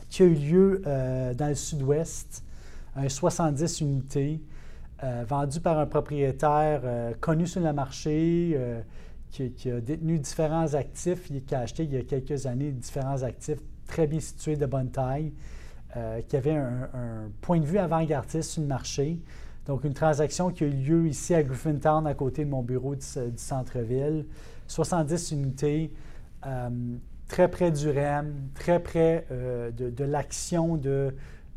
qui 0.09 0.23
a 0.23 0.27
eu 0.27 0.35
lieu 0.35 0.83
euh, 0.87 1.35
dans 1.35 1.49
le 1.49 1.55
sud-ouest, 1.55 2.45
un 2.95 3.09
70 3.09 3.81
unités, 3.81 4.41
euh, 5.05 5.25
vendu 5.27 5.61
par 5.61 5.79
un 5.79 5.87
propriétaire 5.87 6.81
euh, 6.85 7.13
connu 7.21 7.47
sur 7.47 7.61
le 7.61 7.73
marché, 7.73 8.59
qui, 9.31 9.71
a 9.71 9.81
détenu 9.81 10.19
différents 10.19 10.75
actifs, 10.75 11.31
qui 11.47 11.55
a 11.55 11.61
acheté 11.61 11.85
il 11.85 11.93
y 11.93 11.97
a 11.99 12.03
quelques 12.03 12.47
années 12.47 12.73
différents 12.73 13.23
actifs 13.23 13.59
très 13.87 14.07
bien 14.07 14.21
situés, 14.21 14.57
de 14.57 14.67
bonne 14.67 14.91
taille, 14.91 15.33
qui 16.29 16.37
avait 16.37 16.57
un, 16.57 17.31
point 17.41 17.59
de 17.61 17.65
vue 17.67 17.79
avant-gardiste 17.79 18.51
sur 18.51 18.63
le 18.63 18.69
marché. 18.69 19.19
Donc, 19.67 19.85
une 19.85 19.95
transaction 19.95 20.51
qui 20.51 20.65
a 20.65 20.67
eu 20.69 20.71
lieu 20.71 21.09
ici 21.09 21.35
à 21.35 21.43
Griffintown, 21.43 22.07
à 22.07 22.15
côté 22.15 22.45
de 22.45 22.51
mon 22.51 22.63
bureau 22.63 22.95
du 22.95 23.03
centre-ville. 23.37 24.27
70 24.69 25.33
unités, 25.33 25.93
euh, 26.47 26.71
très 27.29 27.49
près 27.49 27.71
du 27.71 27.91
REM, 27.91 28.51
très 28.55 28.81
près 28.81 29.27
euh, 29.31 29.71
de, 29.71 30.05
l'action 30.05 30.77
de 30.77 31.15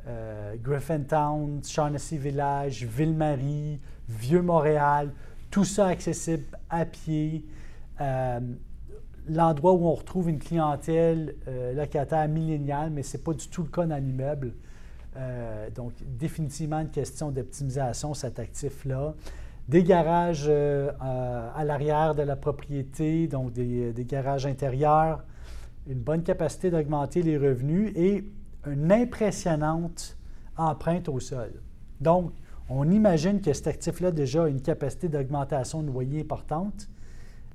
euh, 0.07 0.55
Griffintown, 0.61 1.61
Shaughnessy 1.63 2.17
Village, 2.17 2.85
Ville-Marie, 2.85 3.79
Vieux-Montréal, 4.07 5.11
tout 5.51 5.65
ça 5.65 5.87
accessible 5.87 6.45
à 6.69 6.85
pied. 6.85 7.45
L'endroit 9.27 9.73
où 9.73 9.85
on 9.85 9.93
retrouve 9.93 10.29
une 10.29 10.39
clientèle 10.39 11.35
locataire 11.75 12.27
milléniale, 12.27 12.89
mais 12.91 13.03
ce 13.03 13.17
n'est 13.17 13.23
pas 13.23 13.33
du 13.33 13.47
tout 13.47 13.63
le 13.63 13.69
cas 13.69 13.85
dans 13.85 14.01
l'immeuble. 14.01 14.53
donc, 15.75 15.91
définitivement 16.17 16.79
une 16.79 16.89
question 16.89 17.29
d'optimisation, 17.29 18.13
cet 18.13 18.39
actif-là 18.39 19.13
des 19.69 19.83
garages 19.83 20.47
euh, 20.49 20.91
à, 20.99 21.63
l'arrière 21.63 22.15
de 22.15 22.23
la 22.23 22.35
propriété, 22.35 23.27
donc 23.27 23.53
des, 23.53 23.93
garages 24.05 24.47
intérieurs, 24.47 25.23
une 25.87 25.99
bonne 25.99 26.23
capacité 26.23 26.71
d'augmenter 26.71 27.21
les 27.21 27.37
revenus 27.37 27.91
et 27.95 28.25
une 28.67 28.91
impressionnante 28.91 30.17
empreinte 30.57 31.09
au 31.09 31.19
sol. 31.19 31.51
Donc, 32.01 32.33
on 32.69 32.89
imagine 32.91 33.41
que 33.41 33.51
cet 33.53 33.67
actif-là 33.67 34.11
déjà 34.11 34.43
a 34.43 34.47
une 34.47 34.61
capacité 34.61 35.07
d'augmentation 35.07 35.81
de 35.81 35.87
loyer 35.87 36.21
importante, 36.21 36.87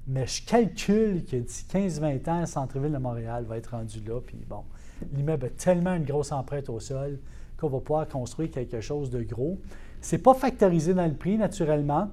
mais 0.07 0.27
je 0.27 0.45
calcule 0.45 1.25
que 1.25 1.37
d'ici 1.37 1.65
15-20 1.73 2.31
ans, 2.31 2.41
le 2.41 2.47
centre-ville 2.47 2.93
de 2.93 2.99
Montréal 2.99 3.45
va 3.45 3.57
être 3.57 3.71
rendu 3.71 4.01
là. 4.01 4.21
Puis 4.21 4.45
bon, 4.49 4.65
l'immeuble 5.13 5.47
a 5.47 5.51
tellement 5.51 5.95
une 5.95 6.05
grosse 6.05 6.33
empreinte 6.33 6.69
au 6.69 6.81
sol 6.81 7.19
qu'on 7.59 7.69
va 7.69 7.79
pouvoir 7.79 8.09
construire 8.09 8.51
quelque 8.51 8.81
chose 8.81 9.11
de 9.11 9.23
gros. 9.23 9.61
Ce 10.01 10.17
n'est 10.17 10.23
pas 10.23 10.35
factorisé 10.35 10.93
dans 10.93 11.07
le 11.07 11.15
prix, 11.15 11.39
naturellement. 11.39 12.11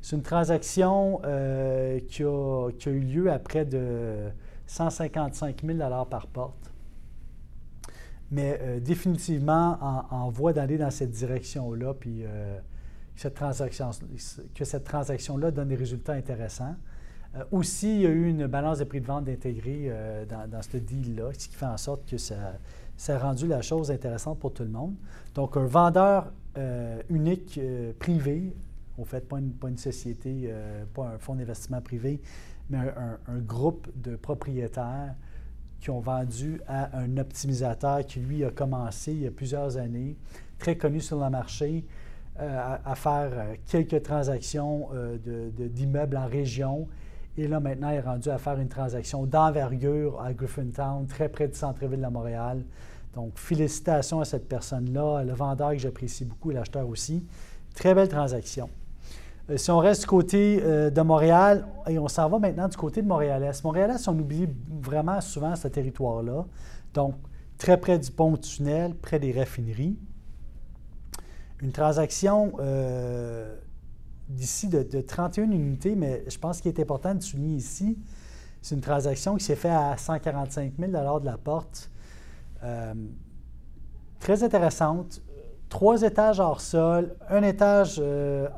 C'est 0.00 0.16
une 0.16 0.22
transaction 0.22 1.20
euh, 1.24 1.98
qui, 2.08 2.22
a, 2.22 2.70
eu 2.86 3.00
lieu 3.00 3.30
à 3.30 3.38
près 3.38 3.64
de 3.64 4.28
155 4.66 5.62
000 5.64 5.78
par 6.08 6.28
porte. 6.28 6.72
Mais 8.30 8.58
euh, 8.60 8.80
définitivement 8.80 9.78
en, 10.10 10.28
voie 10.30 10.52
d'aller 10.52 10.76
dans 10.76 10.90
cette 10.90 11.10
direction-là, 11.10 11.94
puis 11.94 12.24
euh, 12.24 12.58
que 13.16 14.64
cette 14.64 14.84
transaction-là 14.84 15.50
donne 15.50 15.68
des 15.68 15.76
résultats 15.76 16.12
intéressants. 16.12 16.76
aussi, 17.50 17.96
il 17.96 18.00
y 18.02 18.06
a 18.06 18.10
eu 18.10 18.28
une 18.28 18.46
balance 18.46 18.78
de 18.78 18.84
prix 18.84 19.00
de 19.00 19.06
vente 19.06 19.28
intégrée 19.28 19.90
dans, 20.28 20.62
ce 20.62 20.76
deal-là, 20.76 21.30
ce 21.32 21.48
qui 21.48 21.56
fait 21.56 21.66
en 21.66 21.76
sorte 21.76 22.08
que 22.08 22.16
ça, 22.16 22.36
a 23.08 23.18
rendu 23.18 23.48
la 23.48 23.60
chose 23.60 23.90
intéressante 23.90 24.38
pour 24.38 24.52
tout 24.52 24.62
le 24.62 24.70
monde. 24.70 24.94
Donc, 25.34 25.56
un 25.56 25.66
vendeur 25.66 26.30
euh, 26.58 27.00
unique 27.08 27.58
euh, 27.58 27.92
privé, 27.98 28.52
au 28.96 29.04
fait, 29.04 29.28
pas 29.28 29.38
une, 29.38 29.76
société, 29.76 30.46
euh, 30.46 30.84
pas 30.92 31.06
un 31.06 31.18
fonds 31.18 31.36
d'investissement 31.36 31.80
privé, 31.80 32.20
mais 32.68 32.78
un, 32.78 33.38
groupe 33.38 33.88
de 33.94 34.16
propriétaires 34.16 35.14
qui 35.80 35.90
ont 35.90 36.00
vendu 36.00 36.60
à 36.66 36.98
un 36.98 37.16
optimisateur 37.18 38.04
qui, 38.04 38.20
lui, 38.20 38.44
a 38.44 38.50
commencé 38.50 39.12
il 39.12 39.22
y 39.22 39.26
a 39.26 39.30
plusieurs 39.30 39.76
années, 39.76 40.16
très 40.58 40.76
connu 40.76 41.00
sur 41.00 41.22
le 41.22 41.30
marché, 41.30 41.84
à, 42.38 42.94
faire 42.94 43.48
quelques 43.66 44.02
transactions 44.02 44.90
d'immeubles 45.24 46.16
en 46.16 46.26
région. 46.26 46.86
Et 47.36 47.48
là, 47.48 47.58
maintenant, 47.60 47.90
il 47.90 47.96
est 47.96 48.00
rendu 48.00 48.30
à 48.30 48.38
faire 48.38 48.58
une 48.58 48.68
transaction 48.68 49.26
d'envergure 49.26 50.20
à 50.20 50.32
Griffintown, 50.32 51.06
très 51.06 51.28
près 51.28 51.48
du 51.48 51.54
centre-ville 51.54 52.00
de 52.00 52.06
Montréal. 52.06 52.64
Donc, 53.14 53.38
félicitations 53.38 54.20
à 54.20 54.24
cette 54.24 54.48
personne-là, 54.48 55.24
le 55.24 55.32
vendeur 55.32 55.70
que 55.70 55.78
j'apprécie 55.78 56.24
beaucoup, 56.24 56.50
l'acheteur 56.50 56.88
aussi. 56.88 57.24
Très 57.74 57.94
belle 57.94 58.08
transaction. 58.08 58.68
Euh, 59.50 59.56
si 59.56 59.70
on 59.70 59.78
reste 59.78 60.02
du 60.02 60.06
côté 60.06 60.60
euh, 60.62 60.90
de 60.90 61.00
Montréal, 61.00 61.66
et 61.86 61.98
on 61.98 62.08
s'en 62.08 62.28
va 62.28 62.38
maintenant 62.38 62.68
du 62.68 62.76
côté 62.76 63.02
de 63.02 63.08
Montréal-Est. 63.08 63.64
Montréal-Est, 63.64 64.08
on 64.08 64.18
oublie 64.18 64.48
vraiment 64.68 65.20
souvent 65.20 65.56
ce 65.56 65.68
territoire-là. 65.68 66.44
Donc, 66.94 67.14
très 67.56 67.78
près 67.80 67.98
du 67.98 68.10
pont-tunnel, 68.10 68.94
près 68.94 69.18
des 69.18 69.32
raffineries. 69.32 69.98
Une 71.60 71.72
transaction 71.72 72.52
euh, 72.60 73.56
d'ici 74.28 74.68
de, 74.68 74.82
31 75.00 75.50
unités, 75.50 75.96
mais 75.96 76.24
je 76.28 76.38
pense 76.38 76.60
qu'il 76.60 76.70
est 76.70 76.80
important 76.80 77.14
de 77.14 77.22
souligner 77.22 77.56
ici, 77.56 77.98
c'est 78.60 78.74
une 78.74 78.80
transaction 78.80 79.36
qui 79.36 79.44
s'est 79.44 79.56
faite 79.56 79.72
à 79.72 79.96
145 79.96 80.74
000 80.78 80.90
de 80.90 81.24
la 81.24 81.38
porte 81.38 81.90
très 84.18 84.42
intéressante. 84.42 85.22
Trois 85.68 86.02
étages 86.02 86.40
hors 86.40 86.60
sol, 86.60 87.14
un 87.28 87.42
étage 87.42 87.96
euh, 88.02 88.48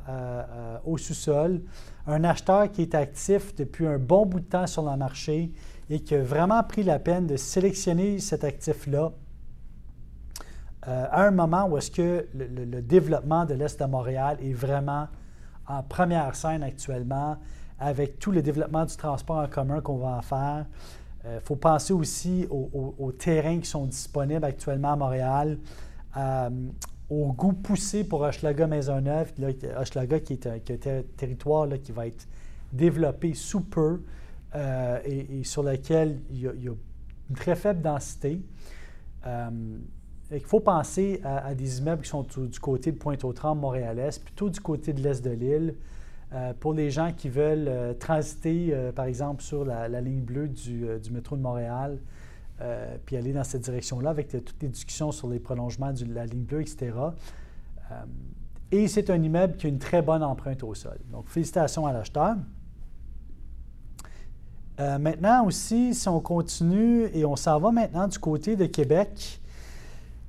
au 0.85 0.97
sous-sol, 0.97 1.61
un 2.07 2.25
acheteur 2.25 2.71
qui 2.71 2.83
est 2.83 2.95
actif 2.95 3.55
depuis 3.55 3.87
un 3.87 3.99
bon 3.99 4.27
bout 4.27 4.41
de 4.41 4.45
temps 4.45 4.67
sur 4.67 4.89
le 4.89 4.97
marché 4.97 5.53
et 5.89 6.01
qui 6.01 6.15
a 6.15 6.23
vraiment 6.23 6.63
pris 6.63 6.85
la 6.85 6.99
peine 6.99 7.27
de 7.27 7.37
sélectionner 7.37 8.21
cet 8.21 8.45
actif-là 8.45 9.11
euh, 10.89 11.07
à 11.11 11.27
un 11.27 11.31
moment 11.31 11.67
où 11.67 11.77
est-ce 11.77 11.91
que 11.91 12.27
le, 12.35 12.81
développement 12.81 13.45
de 13.45 13.55
l'Est 13.55 13.79
de 13.79 13.85
Montréal 13.85 14.39
est 14.41 14.55
vraiment 14.55 15.09
en 15.67 15.83
première 15.83 16.35
scène 16.35 16.63
actuellement, 16.63 17.37
avec 17.79 18.19
tout 18.19 18.31
le 18.31 18.41
développement 18.41 18.85
du 18.85 18.97
transport 18.97 19.39
en 19.39 19.47
commun 19.47 19.81
qu'on 19.81 19.99
va 19.99 20.09
en 20.17 20.23
faire. 20.23 20.67
Il 21.25 21.29
euh, 21.29 21.41
faut 21.41 21.57
penser 21.57 21.93
aussi 21.93 22.47
aux, 22.51 23.13
terrains 23.13 23.59
qui 23.61 23.69
sont 23.69 23.85
disponibles 23.85 24.45
actuellement 24.45 24.93
à 24.93 24.97
Montréal, 24.97 25.59
au 27.11 27.33
goût 27.33 27.53
poussé 27.53 28.05
pour 28.05 28.23
Hochelaga 28.23 28.67
Maisonneuve, 28.67 29.33
Hochelaga 29.79 30.21
qui 30.21 30.35
est 30.35 30.47
un, 30.47 31.03
territoire 31.17 31.69
qui 31.83 31.93
va 31.93 32.07
être 32.07 32.27
développé 32.73 33.35
sous 33.35 33.63
peu 33.63 34.03
euh, 34.55 34.99
et, 35.05 35.45
sur 35.45 35.63
lequel 35.63 36.21
il 36.31 36.41
y, 36.41 36.47
a, 36.47 36.53
une 36.53 37.37
très 37.37 37.57
faible 37.57 37.83
densité. 37.83 38.41
il 39.27 40.41
faut 40.45 40.61
penser 40.61 41.21
à, 41.25 41.55
des 41.55 41.81
immeubles 41.81 42.03
qui 42.03 42.09
sont 42.09 42.23
du, 42.23 42.61
côté 42.61 42.93
de 42.93 42.97
Pointe-aux-Trembles, 42.97 43.61
Montréal-Est, 43.61 44.25
plutôt 44.25 44.49
du 44.49 44.61
côté 44.61 44.93
de 44.93 45.03
l'est 45.03 45.23
de 45.23 45.31
l'île. 45.31 45.75
Euh, 46.33 46.53
pour 46.59 46.75
les 46.75 46.91
gens 46.91 47.13
qui 47.13 47.29
veulent 47.29 47.67
euh, 47.67 47.93
transiter, 47.93 48.69
euh, 48.71 48.93
par 48.93 49.07
exemple, 49.07 49.43
sur 49.43 49.65
la, 49.65 49.89
ligne 50.01 50.21
bleue 50.21 50.47
du, 50.47 50.87
métro 51.11 51.37
de 51.37 51.43
Montréal, 51.43 51.99
puis 53.07 53.17
aller 53.17 53.33
dans 53.33 53.45
cette 53.45 53.63
direction-là 53.63 54.11
avec 54.11 54.29
toutes 54.29 54.63
les 54.63 54.69
discussions 54.69 55.13
sur 55.13 55.29
les 55.29 55.39
prolongements 55.39 55.93
de 55.93 56.13
la 56.13 56.27
ligne 56.27 56.45
bleue, 56.45 56.61
etc. 56.61 56.93
et 58.71 58.87
c'est 58.87 59.11
un 59.11 59.23
immeuble 59.23 59.57
qui 59.57 59.67
a 59.67 59.69
une 59.69 59.79
très 59.79 60.03
bonne 60.03 60.23
empreinte 60.23 60.63
au 60.63 60.75
sol. 60.75 60.99
Donc, 61.11 61.29
félicitations 61.29 61.87
à 61.87 61.93
l'acheteur. 61.93 62.37
maintenant 64.79 65.47
aussi, 65.47 65.95
si 65.95 66.09
on 66.09 66.21
continue 66.21 67.07
et 67.15 67.25
on 67.25 67.37
s'en 67.37 67.59
va 67.59 67.73
maintenant 67.73 68.09
du 68.09 68.19
côté 68.19 68.57
de 68.57 68.67
Québec, 68.67 69.41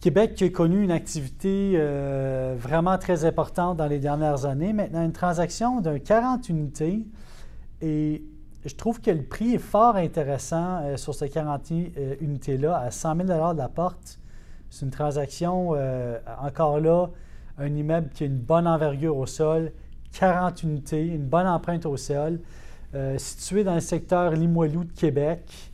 Québec 0.02 0.34
qui 0.34 0.46
a 0.46 0.50
connu 0.50 0.84
une 0.84 0.92
activité 0.92 1.74
euh, 1.76 2.56
vraiment 2.58 2.98
très 2.98 3.24
importante 3.24 3.78
dans 3.78 3.86
les 3.86 4.00
dernières 4.00 4.46
années. 4.46 4.74
Maintenant, 4.74 5.06
une 5.06 5.12
transaction 5.12 5.80
d'un 5.80 6.00
40 6.00 6.50
unités 6.50 7.06
et 7.82 8.24
je 8.66 8.76
trouve 8.76 9.02
que 9.02 9.12
le 9.12 9.24
prix 9.24 9.56
est 9.56 9.60
fort 9.60 9.96
intéressant 9.96 10.82
euh, 10.82 10.98
sur 10.98 11.16
ces 11.16 11.30
40 11.30 11.72
euh, 11.72 12.16
unités-là, 12.22 12.78
à 12.78 12.92
100 12.92 13.16
000 13.16 13.28
de 13.28 13.58
la 13.58 13.70
porte. 13.70 14.20
C'est 14.70 14.86
une 14.86 14.92
transaction, 14.92 15.72
encore 16.42 16.80
là, 16.80 17.08
un 17.58 17.76
immeuble 17.76 18.08
qui 18.08 18.24
a 18.24 18.28
une 18.28 18.40
bonne 18.40 18.68
envergure 18.68 19.18
au 19.18 19.26
sol, 19.26 19.74
40 20.14 20.64
unités, 20.64 21.06
une 21.08 21.26
bonne 21.26 21.46
empreinte 21.46 21.86
au 21.86 21.98
sol, 21.98 22.40
situé 23.18 23.66
dans 23.66 23.74
le 23.74 23.82
secteur 23.82 24.32
Limoilou 24.32 24.86
de 24.86 24.94
Québec 24.94 25.74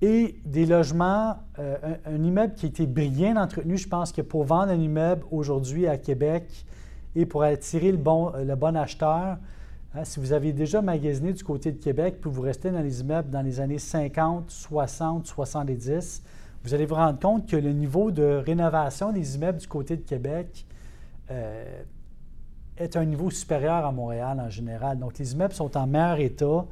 et 0.00 0.38
des 0.44 0.66
logements, 0.66 1.36
euh, 1.58 1.96
un, 2.06 2.22
immeuble 2.22 2.54
qui 2.54 2.66
a 2.66 2.68
été 2.68 2.86
bien 2.86 3.36
entretenu. 3.36 3.76
Je 3.76 3.88
pense 3.88 4.12
que 4.12 4.22
pour 4.22 4.44
vendre 4.44 4.70
un 4.70 4.80
immeuble 4.80 5.24
aujourd'hui 5.30 5.86
à 5.86 5.98
Québec 5.98 6.66
et 7.16 7.26
pour 7.26 7.42
attirer 7.42 7.90
le 7.90 7.98
bon 7.98 8.76
acheteur, 8.76 9.38
hein, 9.94 10.04
si 10.04 10.20
vous 10.20 10.32
avez 10.32 10.52
déjà 10.52 10.82
magasiné 10.82 11.32
du 11.32 11.44
côté 11.44 11.72
de 11.72 11.82
Québec, 11.82 12.18
puis 12.20 12.30
vous 12.30 12.42
restez 12.42 12.70
dans 12.70 12.80
les 12.80 13.00
immeubles 13.00 13.30
dans 13.30 13.42
les 13.42 13.60
années 13.60 13.78
50, 13.78 14.50
60, 14.50 15.26
70, 15.26 16.22
vous 16.64 16.74
allez 16.74 16.86
vous 16.86 16.96
rendre 16.96 17.18
compte 17.18 17.48
que 17.48 17.56
le 17.56 17.72
niveau 17.72 18.10
de 18.10 18.42
rénovation 18.44 19.12
des 19.12 19.36
immeubles 19.36 19.58
du 19.58 19.68
côté 19.68 19.96
de 19.96 20.02
Québec 20.02 20.66
euh, 21.30 21.82
est 22.76 22.96
un 22.96 23.04
niveau 23.04 23.30
supérieur 23.30 23.84
à 23.84 23.92
Montréal 23.92 24.40
en 24.40 24.50
général. 24.50 24.98
Donc, 24.98 25.18
les 25.18 25.32
immeubles 25.32 25.54
sont 25.54 25.76
en 25.76 25.86
meilleur 25.86 26.18
état, 26.20 26.64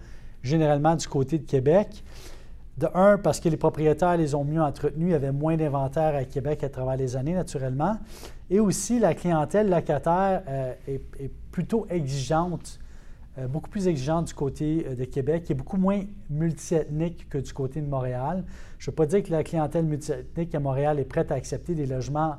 généralement 0.42 0.96
du 0.96 1.06
côté 1.06 1.38
de 1.38 1.46
Québec. 1.46 2.04
De 2.78 2.88
un, 2.94 3.16
parce 3.16 3.40
que 3.40 3.48
les 3.48 3.56
propriétaires 3.56 4.16
les 4.18 4.34
ont 4.34 4.44
mieux 4.44 4.60
entretenus, 4.60 5.08
il 5.08 5.12
y 5.12 5.14
avait 5.14 5.32
moins 5.32 5.56
d'inventaire 5.56 6.14
à 6.14 6.24
Québec 6.24 6.62
à 6.62 6.68
travers 6.68 6.96
les 6.96 7.16
années, 7.16 7.32
naturellement. 7.32 7.96
Et 8.50 8.60
aussi, 8.60 8.98
la 8.98 9.14
clientèle 9.14 9.70
locataire 9.70 10.42
euh, 10.46 10.74
est, 10.86 11.30
plutôt 11.50 11.86
exigeante, 11.88 12.78
euh, 13.38 13.48
beaucoup 13.48 13.68
plus 13.68 13.86
exigeante 13.86 14.28
du 14.28 14.34
côté 14.34 14.86
euh, 14.86 14.94
de 14.94 15.04
Québec, 15.04 15.44
qui 15.44 15.52
est 15.52 15.56
beaucoup 15.56 15.76
moins 15.76 16.02
multiethnique 16.30 17.28
que 17.28 17.38
du 17.38 17.52
côté 17.52 17.80
de 17.80 17.86
Montréal. 17.86 18.44
Je 18.78 18.88
ne 18.88 18.92
veux 18.92 18.94
pas 18.94 19.06
dire 19.06 19.22
que 19.22 19.30
la 19.30 19.44
clientèle 19.44 19.84
multiethnique 19.84 20.54
à 20.54 20.60
Montréal 20.60 20.98
est 20.98 21.04
prête 21.04 21.30
à 21.30 21.34
accepter 21.34 21.74
des 21.74 21.86
logements 21.86 22.36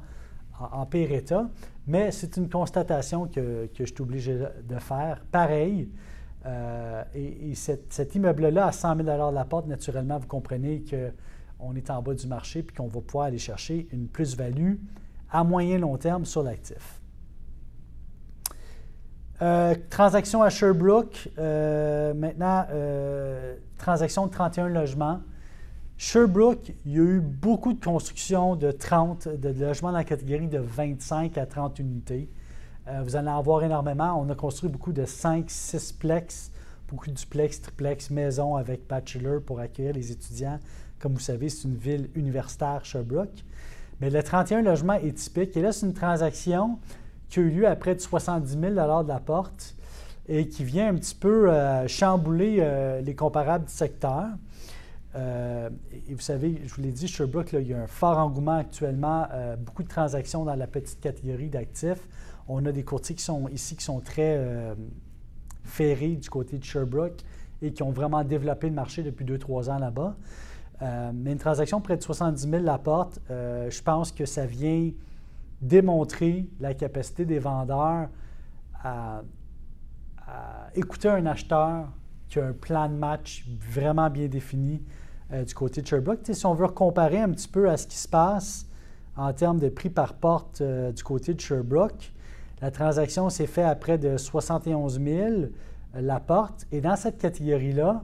en, 0.60 0.86
pire 0.88 1.12
état, 1.12 1.48
mais 1.86 2.10
c'est 2.10 2.36
une 2.38 2.50
constatation 2.50 3.28
que, 3.28 3.70
je 3.78 3.84
suis 3.84 4.02
obligé 4.02 4.40
de 4.68 4.80
faire. 4.80 5.24
Pareil, 5.32 5.88
euh, 6.48 7.04
et, 7.14 7.54
cet, 7.54 8.16
immeuble-là, 8.16 8.68
à 8.68 8.72
100 8.72 8.96
000 8.96 9.08
de 9.08 9.36
la 9.36 9.46
porte, 9.46 9.68
naturellement, 9.68 10.18
vous 10.18 10.28
comprenez 10.28 10.84
qu'on 10.84 11.76
est 11.76 11.90
en 11.92 12.02
bas 12.02 12.14
du 12.14 12.26
marché 12.26 12.60
et 12.60 12.74
qu'on 12.76 12.88
va 12.88 13.02
pouvoir 13.02 13.26
aller 13.26 13.38
chercher 13.38 13.88
une 13.92 14.08
plus-value 14.08 14.76
à 15.30 15.44
moyen 15.44 15.78
long 15.78 15.98
terme 15.98 16.26
sur 16.26 16.42
l'actif. 16.42 17.02
Euh, 19.42 19.76
transaction 19.90 20.42
à 20.42 20.50
Sherbrooke, 20.50 21.30
euh, 21.38 22.14
maintenant, 22.14 22.66
transaction 23.78 24.28
de 24.28 24.32
31 24.32 24.70
logements. 24.70 25.22
Sherbrooke, 25.98 26.74
il 26.86 26.92
y 26.92 27.00
a 27.00 27.02
eu 27.02 27.20
beaucoup 27.20 27.74
de 27.74 27.84
construction 27.84 28.56
de 28.56 28.70
30, 28.72 29.28
de 29.28 29.50
logements 29.50 29.92
dans 29.92 29.98
la 29.98 30.04
catégorie 30.04 30.48
de 30.48 30.60
25 30.60 31.38
à 31.40 31.48
30 31.48 31.80
unités. 31.80 32.30
Euh, 32.88 33.02
vous 33.04 33.16
allez 33.16 33.30
en 33.30 33.42
voir 33.42 33.64
énormément. 33.64 34.22
On 34.22 34.30
a 34.30 34.36
construit 34.36 34.70
beaucoup 34.70 34.94
de 34.94 35.06
5, 35.06 35.46
6 35.48 35.94
plex, 35.94 36.52
beaucoup 36.88 37.10
de 37.10 37.16
duplex, 37.16 37.62
triplex, 37.62 38.12
maisons 38.12 38.56
avec 38.56 38.88
bachelor 38.88 39.42
pour 39.42 39.60
accueillir 39.60 39.94
les 39.94 40.12
étudiants. 40.12 40.60
Comme 41.00 41.14
vous 41.14 41.20
savez, 41.20 41.50
c'est 41.50 41.68
une 41.68 41.76
ville 41.76 42.10
universitaire, 42.14 42.86
Sherbrooke. 42.86 43.44
Mais 44.00 44.12
le 44.12 44.22
31 44.22 44.62
logements 44.62 44.94
est 44.94 45.18
typique. 45.18 45.58
Et 45.58 45.62
là, 45.62 45.72
c'est 45.72 45.88
une 45.88 45.94
transaction 45.94 46.78
qui 47.30 47.40
a 47.40 47.42
eu 47.44 47.50
lieu 47.50 47.68
à 47.68 47.76
près 47.76 47.96
de 47.96 48.00
70 48.00 48.50
000 48.50 48.62
de 48.64 49.08
la 49.08 49.20
porte 49.20 49.76
et 50.28 50.48
qui 50.48 50.64
vient 50.64 50.90
un 50.90 50.96
petit 50.96 51.16
peu 51.16 51.50
euh, 51.50 51.88
chambouler 51.88 52.58
euh, 52.60 53.02
les 53.02 53.16
comparables 53.16 53.66
du 53.66 53.74
secteur. 53.74 54.26
et 55.16 56.14
vous 56.14 56.22
savez, 56.22 56.62
je 56.66 56.74
vous 56.74 56.82
l'ai 56.82 56.92
dit, 56.92 57.08
Sherbrooke, 57.08 57.54
il 57.54 57.68
y 57.68 57.74
a 57.74 57.82
un 57.82 57.88
fort 57.88 58.18
engouement 58.18 58.58
actuellement, 58.58 59.28
beaucoup 59.60 59.84
de 59.84 59.88
transactions 59.88 60.46
dans 60.46 60.56
la 60.56 60.68
petite 60.68 61.00
catégorie 61.00 61.50
d'actifs. 61.50 62.08
On 62.48 62.66
a 62.66 62.72
des 62.72 62.84
courtiers 62.84 63.16
qui 63.16 63.24
sont 63.24 63.48
ici 63.50 63.76
qui 63.76 63.84
sont 63.84 64.00
très 64.00 64.38
euh, 64.38 64.74
ferrés 65.64 66.16
du 66.16 66.30
côté 66.30 66.58
de 66.58 66.64
Sherbrooke 66.64 67.22
et 67.62 67.74
qui 67.74 67.84
ont 67.84 67.92
vraiment 67.92 68.24
développé 68.24 68.70
le 68.70 68.76
marché 68.76 69.04
depuis 69.04 69.26
2-3 69.26 69.70
ans 69.70 69.80
là-bas. 69.80 70.16
Euh, 70.82 71.12
mais 71.14 71.32
une 71.34 71.40
transaction 71.40 71.82
près 71.82 71.98
de 71.98 72.04
70 72.04 72.50
000 72.50 72.64
la 72.64 72.78
porte, 72.78 73.20
euh, 73.32 73.70
je 73.70 73.82
pense 73.82 74.12
que 74.12 74.26
ça 74.26 74.46
vient 74.46 74.92
démontrer 75.62 76.50
la 76.60 76.74
capacité 76.74 77.26
des 77.26 77.40
vendeurs 77.40 78.10
à, 78.84 79.22
écouter 80.76 81.08
un 81.08 81.26
acheteur 81.26 81.88
qui 82.28 82.40
a 82.40 82.48
un 82.48 82.52
plan 82.52 82.90
de 82.90 82.94
match 82.94 83.46
vraiment 83.72 84.10
bien 84.10 84.28
défini 84.28 84.84
du 85.32 85.54
côté 85.54 85.82
de 85.82 85.88
Sherbrooke. 85.88 86.20
si 86.30 86.46
on 86.46 86.54
veut 86.54 86.68
comparer 86.68 87.20
un 87.20 87.30
petit 87.30 87.48
peu 87.48 87.70
à 87.70 87.78
ce 87.78 87.88
qui 87.88 87.96
se 87.96 88.10
passe 88.10 88.68
en 89.16 89.32
termes 89.32 89.60
de 89.60 89.70
prix 89.70 89.90
par 89.90 90.16
porte 90.16 90.62
du 90.62 91.04
côté 91.04 91.34
de 91.34 91.40
Sherbrooke, 91.40 92.12
la 92.62 92.72
transaction 92.72 93.30
s'est 93.30 93.48
faite 93.48 93.66
à 93.66 93.76
près 93.76 93.98
de 93.98 94.18
71 94.18 95.00
000 95.00 95.30
euh, 95.30 95.50
la 95.94 96.20
porte. 96.20 96.66
Et 96.72 96.82
dans 96.82 96.96
cette 96.96 97.20
catégorie-là, 97.20 98.04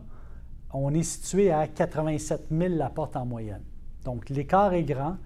on 0.72 0.94
est 0.94 1.04
situé 1.04 1.52
à 1.52 1.68
87 1.68 2.48
000 2.52 2.76
la 2.76 2.90
porte 2.90 3.16
en 3.16 3.26
moyenne. 3.26 3.64
Donc, 4.06 4.30
l'écart 4.30 4.74
est 4.74 4.84
grand. 4.84 5.18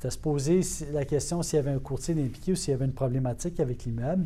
C'était 0.00 0.12
se 0.12 0.18
poser 0.18 0.62
la 0.94 1.04
question 1.04 1.42
s'il 1.42 1.58
y 1.58 1.60
avait 1.60 1.72
un 1.72 1.78
courtier 1.78 2.14
d'impliqué 2.14 2.52
ou 2.52 2.54
s'il 2.54 2.70
y 2.70 2.74
avait 2.74 2.86
une 2.86 2.94
problématique 2.94 3.60
avec 3.60 3.84
l'immeuble. 3.84 4.24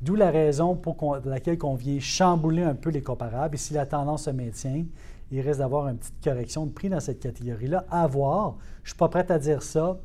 D'où 0.00 0.14
la 0.14 0.30
raison 0.30 0.76
pour 0.76 1.18
laquelle 1.24 1.58
on 1.64 1.74
vient 1.74 1.98
chambouler 1.98 2.62
un 2.62 2.76
peu 2.76 2.90
les 2.90 3.02
comparables. 3.02 3.56
Et 3.56 3.58
si 3.58 3.74
la 3.74 3.84
tendance 3.84 4.26
se 4.26 4.30
maintient, 4.30 4.84
il 5.32 5.40
reste 5.40 5.58
d'avoir 5.58 5.88
une 5.88 5.98
petite 5.98 6.22
correction 6.22 6.66
de 6.66 6.70
prix 6.70 6.88
dans 6.88 7.00
cette 7.00 7.18
catégorie-là. 7.18 7.84
À 7.90 8.06
voir. 8.06 8.58
Je 8.84 8.90
ne 8.90 8.90
suis 8.90 8.96
pas 8.96 9.08
prêt 9.08 9.26
à 9.28 9.40
dire 9.40 9.60
ça 9.60 9.98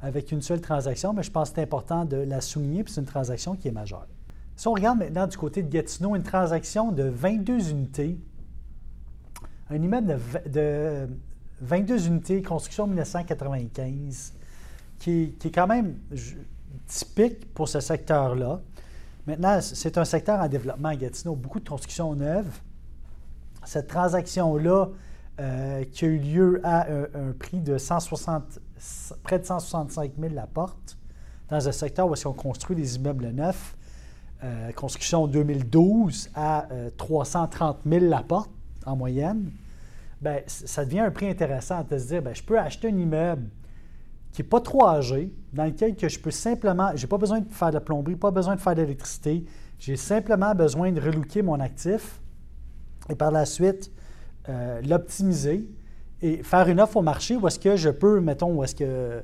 avec 0.00 0.30
une 0.30 0.40
seule 0.40 0.60
transaction, 0.60 1.12
mais 1.14 1.24
je 1.24 1.32
pense 1.32 1.50
que 1.50 1.56
c'est 1.56 1.62
important 1.62 2.04
de 2.04 2.18
la 2.18 2.40
souligner, 2.40 2.84
puis 2.84 2.92
c'est 2.92 3.00
une 3.00 3.08
transaction 3.08 3.56
qui 3.56 3.66
est 3.66 3.72
majeure. 3.72 4.06
Si 4.54 4.68
on 4.68 4.72
regarde 4.72 5.00
maintenant 5.00 5.26
du 5.26 5.36
côté 5.36 5.64
de 5.64 5.68
Gatineau, 5.68 6.14
une 6.14 6.22
transaction 6.22 6.92
de 6.92 7.02
22 7.02 7.70
unités, 7.70 8.20
un 9.68 9.82
immeuble 9.82 10.16
de, 10.48 11.08
22 11.60 12.06
unités, 12.06 12.40
construction 12.40 12.86
1995, 12.86 14.34
qui, 15.00 15.34
est 15.44 15.54
quand 15.54 15.66
même 15.66 15.96
typique 16.86 17.52
pour 17.52 17.68
ce 17.68 17.80
secteur-là. 17.80 18.60
Maintenant, 19.26 19.58
c'est 19.60 19.98
un 19.98 20.04
secteur 20.04 20.40
en 20.40 20.48
développement 20.48 20.90
à 20.90 20.96
Gatineau, 20.96 21.34
beaucoup 21.34 21.58
de 21.58 21.68
constructions 21.68 22.14
neuves. 22.14 22.60
Cette 23.64 23.88
transaction-là, 23.88 24.86
euh, 25.40 25.84
qui 25.90 26.04
a 26.04 26.08
eu 26.08 26.18
lieu 26.18 26.60
à 26.64 26.86
un, 26.90 27.32
prix 27.38 27.60
de 27.60 27.78
160, 27.78 28.58
près 29.22 29.38
de 29.38 29.44
165 29.44 30.12
000 30.18 30.34
la 30.34 30.46
porte, 30.46 30.98
dans 31.48 31.66
un 31.66 31.72
secteur 31.72 32.08
où 32.08 32.14
on 32.26 32.32
construit 32.32 32.76
des 32.76 32.96
immeubles 32.96 33.28
neufs. 33.30 33.76
Euh, 34.42 34.72
construction 34.72 35.26
2012 35.26 36.30
à 36.34 36.66
330 36.96 37.78
euh, 37.86 37.90
000 37.90 38.06
la 38.06 38.22
porte 38.22 38.50
en 38.86 38.96
moyenne. 38.96 39.50
Bien, 40.20 40.40
ça 40.46 40.84
devient 40.84 41.00
un 41.00 41.10
prix 41.10 41.28
intéressant 41.28 41.84
de 41.84 41.98
se 41.98 42.08
dire, 42.08 42.22
bien, 42.22 42.32
je 42.32 42.42
peux 42.42 42.58
acheter 42.58 42.88
un 42.88 42.96
immeuble 42.96 43.48
qui 44.32 44.42
n'est 44.42 44.48
pas 44.48 44.60
trop 44.60 44.86
âgé, 44.86 45.32
dans 45.52 45.64
lequel 45.64 45.96
que 45.96 46.08
je 46.08 46.18
peux 46.18 46.30
simplement, 46.30 46.90
je 46.94 47.02
n'ai 47.02 47.08
pas 47.08 47.18
besoin 47.18 47.40
de 47.40 47.50
faire 47.50 47.68
de 47.68 47.74
la 47.74 47.80
plomberie, 47.80 48.16
pas 48.16 48.30
besoin 48.30 48.54
de 48.54 48.60
faire 48.60 48.74
de 48.74 48.82
l'électricité, 48.82 49.44
j'ai 49.78 49.96
simplement 49.96 50.54
besoin 50.54 50.92
de 50.92 51.00
relooker 51.00 51.42
mon 51.42 51.58
actif 51.58 52.20
et 53.08 53.14
par 53.14 53.30
la 53.30 53.46
suite 53.46 53.90
euh, 54.48 54.80
l'optimiser 54.82 55.68
et 56.22 56.42
faire 56.42 56.68
une 56.68 56.80
offre 56.80 56.98
au 56.98 57.02
marché 57.02 57.36
où 57.36 57.46
est-ce 57.46 57.58
que 57.58 57.76
je 57.76 57.90
peux, 57.90 58.20
mettons, 58.20 58.54
où 58.54 58.62
est-ce 58.62 58.74
que 58.74 58.84
euh, 58.84 59.22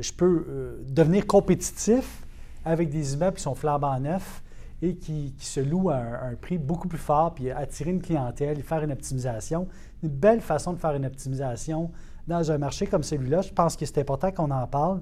je 0.00 0.12
peux 0.12 0.44
euh, 0.48 0.82
devenir 0.88 1.26
compétitif 1.26 2.22
avec 2.64 2.90
des 2.90 3.14
immeubles 3.14 3.36
qui 3.36 3.42
sont 3.42 3.54
flambant 3.54 3.98
neufs 3.98 4.42
et 4.82 4.96
qui, 4.96 5.34
se 5.38 5.60
louent 5.60 5.90
à 5.90 5.96
un, 5.96 6.34
prix 6.34 6.58
beaucoup 6.58 6.88
plus 6.88 6.98
fort, 6.98 7.34
puis 7.34 7.50
attirer 7.50 7.90
une 7.90 8.02
clientèle, 8.02 8.62
faire 8.62 8.82
une 8.82 8.92
optimisation. 8.92 9.68
Une 10.02 10.10
belle 10.10 10.42
façon 10.42 10.74
de 10.74 10.78
faire 10.78 10.94
une 10.94 11.06
optimisation 11.06 11.90
dans 12.26 12.50
un 12.50 12.58
marché 12.58 12.86
comme 12.86 13.02
celui-là. 13.02 13.42
Je 13.42 13.52
pense 13.52 13.76
que 13.76 13.86
c'est 13.86 13.98
important 13.98 14.30
qu'on 14.32 14.50
en 14.50 14.66
parle. 14.66 15.00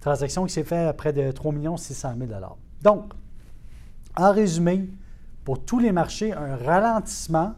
transaction 0.00 0.44
qui 0.46 0.52
s'est 0.52 0.64
faite 0.64 0.88
à 0.88 0.92
près 0.92 1.12
de 1.12 1.30
3 1.30 1.52
600 1.76 2.14
000 2.18 2.30
Donc, 2.82 3.12
en 4.16 4.32
résumé, 4.32 4.90
pour 5.44 5.64
tous 5.64 5.78
les 5.78 5.92
marchés, 5.92 6.32
un 6.32 6.56
ralentissement 6.56 7.54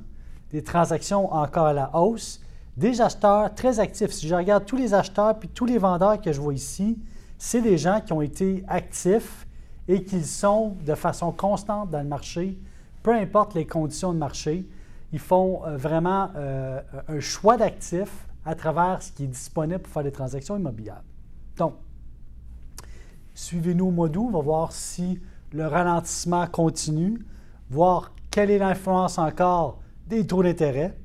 des 0.50 0.62
transactions 0.62 1.32
encore 1.32 1.66
à 1.66 1.72
la 1.72 1.96
hausse, 1.96 2.40
des 2.76 3.00
acheteurs 3.00 3.54
très 3.54 3.80
actifs. 3.80 4.10
Si 4.10 4.28
je 4.28 4.34
regarde 4.34 4.64
tous 4.64 4.76
les 4.76 4.94
acheteurs 4.94 5.38
puis 5.38 5.48
tous 5.48 5.66
les 5.66 5.78
vendeurs 5.78 6.20
que 6.20 6.32
je 6.32 6.40
vois 6.40 6.54
ici, 6.54 6.98
c'est 7.38 7.60
des 7.60 7.78
gens 7.78 8.00
qui 8.00 8.12
ont 8.12 8.22
été 8.22 8.64
actifs 8.68 9.46
et 9.88 10.04
qui 10.04 10.22
sont 10.22 10.76
de 10.84 10.94
façon 10.94 11.32
constante 11.32 11.90
dans 11.90 12.00
le 12.00 12.08
marché, 12.08 12.58
peu 13.02 13.14
importe 13.14 13.54
les 13.54 13.66
conditions 13.66 14.12
de 14.12 14.18
marché. 14.18 14.66
Ils 15.12 15.18
font 15.18 15.62
euh, 15.66 15.76
vraiment 15.76 16.30
euh, 16.36 16.80
un 17.08 17.20
choix 17.20 17.56
d'actifs 17.56 18.28
à 18.44 18.54
travers 18.54 19.02
ce 19.02 19.12
qui 19.12 19.24
est 19.24 19.28
disponible 19.28 19.80
pour 19.80 19.92
faire 19.92 20.04
des 20.04 20.12
transactions 20.12 20.56
immobilières. 20.56 21.02
Donc, 21.56 21.74
suivez-nous 23.34 23.86
au 23.86 23.90
mois 23.90 24.08
d'août, 24.08 24.26
on 24.28 24.36
va 24.36 24.40
voir 24.40 24.72
si 24.72 25.20
le 25.52 25.66
ralentissement 25.66 26.46
continue, 26.46 27.18
voir 27.68 28.12
quelle 28.30 28.50
est 28.50 28.58
l'influence 28.58 29.18
encore 29.18 29.80
des 30.06 30.26
taux 30.26 30.42
d'intérêt, 30.42 30.96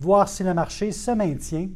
voir 0.00 0.28
si 0.28 0.42
le 0.42 0.54
marché 0.54 0.92
se 0.92 1.10
maintient. 1.10 1.68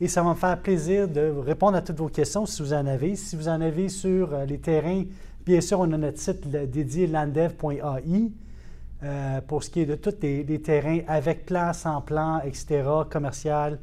Et 0.00 0.08
ça 0.08 0.22
va 0.22 0.30
me 0.30 0.34
faire 0.34 0.60
plaisir 0.60 1.08
de 1.08 1.32
répondre 1.38 1.76
à 1.76 1.82
toutes 1.82 1.98
vos 1.98 2.08
questions 2.08 2.44
si 2.44 2.62
vous 2.62 2.72
en 2.72 2.86
avez. 2.86 3.16
Si 3.16 3.34
vous 3.34 3.48
en 3.48 3.60
avez 3.60 3.88
sur 3.88 4.34
euh, 4.34 4.44
les 4.44 4.58
terrains, 4.58 5.04
bien 5.44 5.60
sûr, 5.60 5.80
on 5.80 5.90
a 5.92 5.96
notre 5.96 6.18
site 6.18 6.48
dédié 6.48 7.06
landev.ai 7.06 8.32
euh, 9.02 9.40
pour 9.42 9.62
ce 9.62 9.70
qui 9.70 9.80
est 9.80 9.86
de 9.86 9.94
tous 9.94 10.14
les, 10.22 10.60
terrains 10.60 11.00
avec 11.06 11.46
plan, 11.46 11.72
sans 11.72 12.00
plan, 12.02 12.40
etc., 12.40 12.82
commercial. 13.10 13.78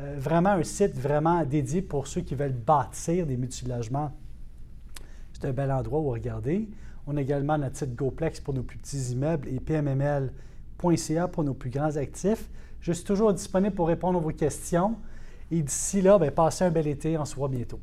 Euh, 0.00 0.16
vraiment 0.18 0.50
un 0.50 0.62
site 0.62 0.94
vraiment 0.94 1.44
dédié 1.44 1.80
pour 1.80 2.06
ceux 2.06 2.20
qui 2.20 2.34
veulent 2.34 2.52
bâtir 2.52 3.26
des 3.26 3.36
multilogements. 3.36 4.12
C'est 5.32 5.46
un 5.46 5.52
bel 5.52 5.72
endroit 5.72 6.00
où 6.00 6.10
regarder. 6.10 6.68
On 7.06 7.16
a 7.16 7.22
également 7.22 7.56
notre 7.56 7.76
site 7.76 7.94
GoPlex 7.94 8.40
pour 8.40 8.52
nos 8.52 8.62
plus 8.62 8.78
petits 8.78 9.12
immeubles 9.12 9.48
et 9.48 9.60
pmml.ca 9.60 11.28
pour 11.28 11.44
nos 11.44 11.54
plus 11.54 11.70
grands 11.70 11.96
actifs. 11.96 12.48
Je 12.80 12.92
suis 12.92 13.04
toujours 13.04 13.32
disponible 13.32 13.74
pour 13.74 13.88
répondre 13.88 14.18
à 14.18 14.22
vos 14.22 14.32
questions. 14.32 14.96
Et 15.50 15.62
d'ici 15.62 16.02
là, 16.02 16.18
ben, 16.18 16.30
passez 16.30 16.64
un 16.64 16.70
bel 16.70 16.86
été. 16.86 17.16
On 17.16 17.24
se 17.24 17.34
voit 17.34 17.48
bientôt. 17.48 17.80